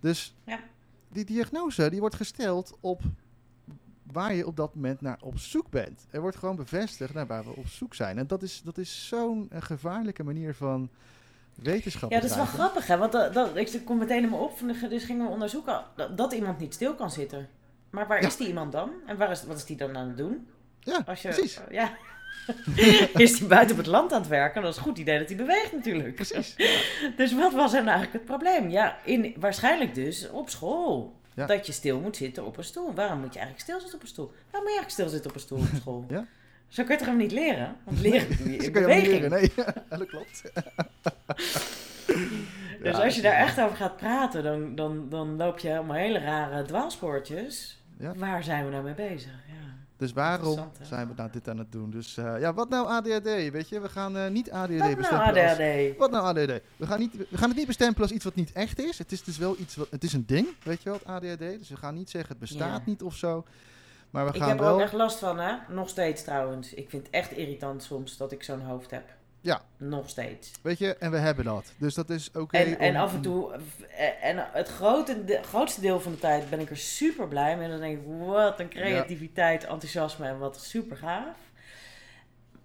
[0.00, 0.58] Dus Ja.
[1.08, 3.00] die diagnose die wordt gesteld op
[4.02, 6.06] waar je op dat moment naar op zoek bent.
[6.10, 8.18] Er wordt gewoon bevestigd naar waar we op zoek zijn.
[8.18, 10.90] En dat is, dat is zo'n eh, gevaarlijke manier van
[11.54, 12.10] wetenschap.
[12.10, 12.96] Ja, dat is wel grappig, hè?
[12.96, 16.32] Want dat, dat, ik kom meteen in me op, dus gingen we onderzoeken dat, dat
[16.32, 17.48] iemand niet stil kan zitten.
[17.90, 18.26] Maar waar Ja.
[18.26, 18.90] is die iemand dan?
[19.06, 20.46] En waar is, wat is die dan aan het doen?
[20.80, 21.60] Ja, Als je, precies.
[21.70, 21.90] Ja.
[23.14, 24.62] is die buiten op het land aan het werken?
[24.62, 26.14] Dat is een goed idee dat hij beweegt natuurlijk.
[26.14, 26.56] Precies.
[27.16, 28.68] Dus wat was er nou eigenlijk het probleem?
[28.68, 31.20] Ja, in, waarschijnlijk dus op school.
[31.34, 31.46] Ja.
[31.46, 32.94] Dat je stil moet zitten op een stoel.
[32.94, 34.32] Waarom moet je eigenlijk stil zitten op een stoel?
[34.50, 36.04] Waarom moet je eigenlijk stil zitten op een stoel op school?
[36.16, 36.26] Ja.
[36.72, 37.76] Zo kun je het hem niet leren?
[37.84, 39.12] Want leren doe je in kun je beweging.
[39.12, 39.30] leren.
[39.30, 39.52] Nee,
[39.98, 40.42] dat klopt.
[42.82, 45.96] Dus Ja, als je daar echt over gaat praten, dan, dan, dan loop je helemaal
[45.96, 47.82] hele rare dwaalspoortjes.
[47.98, 48.12] Ja.
[48.16, 49.30] Waar zijn we nou mee bezig?
[49.46, 49.74] Ja.
[49.96, 51.90] Dus waarom zijn we nou dit aan het doen?
[51.90, 53.50] Dus eh, ja, wat nou ADHD?
[53.50, 55.96] Weet je, we gaan eh, niet ADHD Wat nou bestempelen als-?
[55.98, 56.60] Wat nou ADHD?
[56.76, 58.98] We gaan, niet, we gaan het niet bestempelen als iets wat niet echt is.
[58.98, 59.86] Het is dus wel iets wat.
[59.90, 61.58] Het is een ding, weet je wel, het ADHD.
[61.58, 63.44] Dus we gaan niet zeggen het bestaat niet of zo.
[64.12, 64.74] Maar we Ik gaan heb er wel.
[64.74, 65.54] ook echt last van, hè?
[65.68, 66.74] Nog steeds trouwens.
[66.74, 69.04] Ik vind het echt irritant soms dat ik zo'n hoofd heb.
[69.40, 69.60] Ja.
[69.76, 70.50] Nog steeds.
[70.62, 71.72] Weet je, en we hebben dat.
[71.78, 72.56] Dus dat is oké.
[72.56, 73.52] En, en om- af en toe,
[73.96, 77.56] eh, en het grote, de, grootste deel van de tijd ben ik er super blij
[77.56, 77.64] mee.
[77.64, 81.36] En dan denk ik, wat een creativiteit, enthousiasme en wat super gaaf.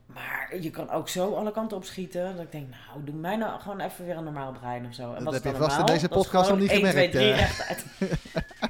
[0.05, 2.35] Maar je kan ook zo alle kanten op schieten.
[2.35, 5.13] Dat ik denk, nou, doe mij nou gewoon even weer een normaal brein of zo.
[5.13, 7.37] En Dat heb je vast in deze podcast nog niet 1, 2, gemerkt, 3 eh.
[7.39, 7.85] rechtuit.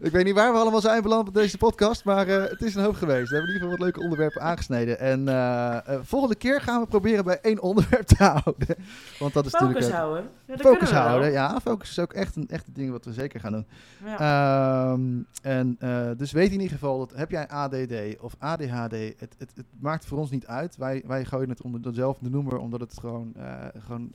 [0.00, 2.74] Ik weet niet waar we allemaal zijn beland met deze podcast, maar eh, het is
[2.74, 3.28] een hoop geweest.
[3.28, 4.98] We hebben in ieder geval wat leuke onderwerpen aangesneden.
[4.98, 8.76] En eh, eh, volgende keer gaan we proberen bij één onderwerp te houden.
[9.18, 9.94] Want dat is Focus natuurlijk...
[9.94, 10.30] houden.
[10.46, 11.60] Ja, Focus houden, ja.
[11.60, 13.66] Focus is ook echt een, echt een ding wat we zeker gaan doen.
[14.04, 14.92] Ja.
[14.92, 15.02] Ehm,
[15.42, 15.76] en
[16.16, 20.04] dus weet in ieder geval dat heb jij ADD of ADHD, het, het, het maakt
[20.04, 20.76] voor ons niet uit.
[20.76, 23.34] Wij, wij gooien het onder dezelfde noemer, omdat het gewoon,
[23.78, 24.12] gewoon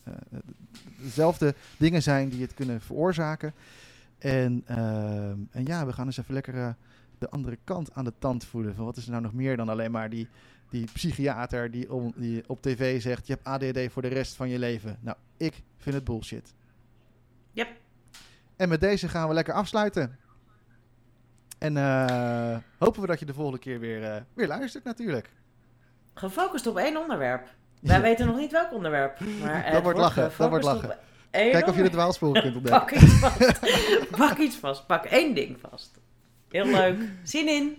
[1.01, 3.53] dezelfde dingen zijn die het kunnen veroorzaken.
[4.21, 6.69] En, ehm, en ja, we gaan eens even lekker eh,
[7.19, 8.75] de andere kant aan de tand voelen.
[8.75, 10.27] Van wat is er nou nog meer dan alleen maar die,
[10.69, 14.49] die psychiater die, om, die op tv zegt: je hebt ADD voor de rest van
[14.49, 14.97] je leven.
[14.99, 16.53] Nou, ik vind het bullshit.
[17.51, 17.67] Yep.
[18.55, 20.17] En met deze gaan we lekker afsluiten.
[21.57, 25.29] En eh, hopen we dat je de volgende keer weer, eh, weer luistert natuurlijk.
[26.13, 27.47] Gefocust op één onderwerp.
[27.81, 28.01] Wij Ja.
[28.01, 29.19] weten nog niet welk onderwerp.
[29.41, 30.97] Maar Dat wordt lachen, dat wordt op
[31.31, 31.91] Kijk of je de onderwerp.
[31.91, 32.79] dwaalsporen kunt ontdekken.
[32.81, 34.09] Pak iets vast.
[34.17, 34.85] Pak iets vast.
[34.85, 35.99] Pak één ding vast.
[36.49, 36.97] Heel leuk.
[37.23, 37.77] Zin in.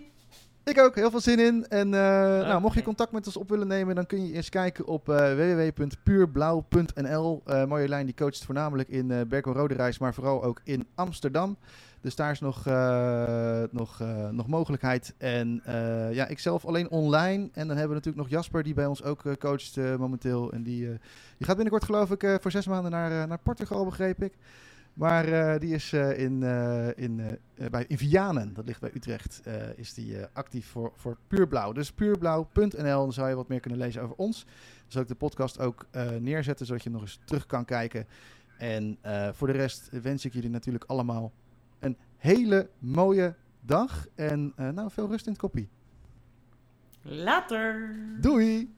[0.65, 1.67] Ik ook, heel veel zin in.
[1.67, 1.99] En eh,
[2.47, 5.09] nou, mocht je contact met ons op willen nemen, dan kun je eens kijken op
[5.09, 7.41] eh www.puurblauw.nl.
[7.45, 11.57] Eh Marjolein die coacht voornamelijk in eh Berkel Rode Reis, maar vooral ook in Amsterdam.
[12.01, 12.65] Dus daar is nog,
[13.71, 14.01] nog,
[14.31, 15.13] nog mogelijkheid.
[15.17, 15.61] En
[16.11, 17.49] ja, ik zelf alleen online.
[17.53, 20.51] En dan hebben we natuurlijk nog Jasper, die bij ons ook coacht momenteel.
[20.51, 20.87] En die,
[21.37, 24.33] die gaat binnenkort geloof ik voor zes maanden naar, naar Portugal, begreep ik.
[24.93, 27.39] Maar eh, die is eh, in, eh, in,
[27.71, 29.41] bij, in Vianen, dat ligt bij Utrecht,
[29.75, 31.71] is die actief voor, voor Puurblauw.
[31.71, 34.43] Dus puurblauw.nl, dan zou je wat meer kunnen lezen over ons.
[34.43, 34.53] Dan
[34.87, 35.85] zal ik de podcast ook
[36.19, 38.07] neerzetten, zodat je nog eens terug kan kijken.
[38.57, 38.97] En
[39.33, 41.31] voor de rest wens ik jullie natuurlijk allemaal
[41.79, 44.07] een hele mooie dag.
[44.15, 45.69] En nou, veel rust in het koppie.
[47.01, 47.95] Later.
[48.21, 48.73] Doei!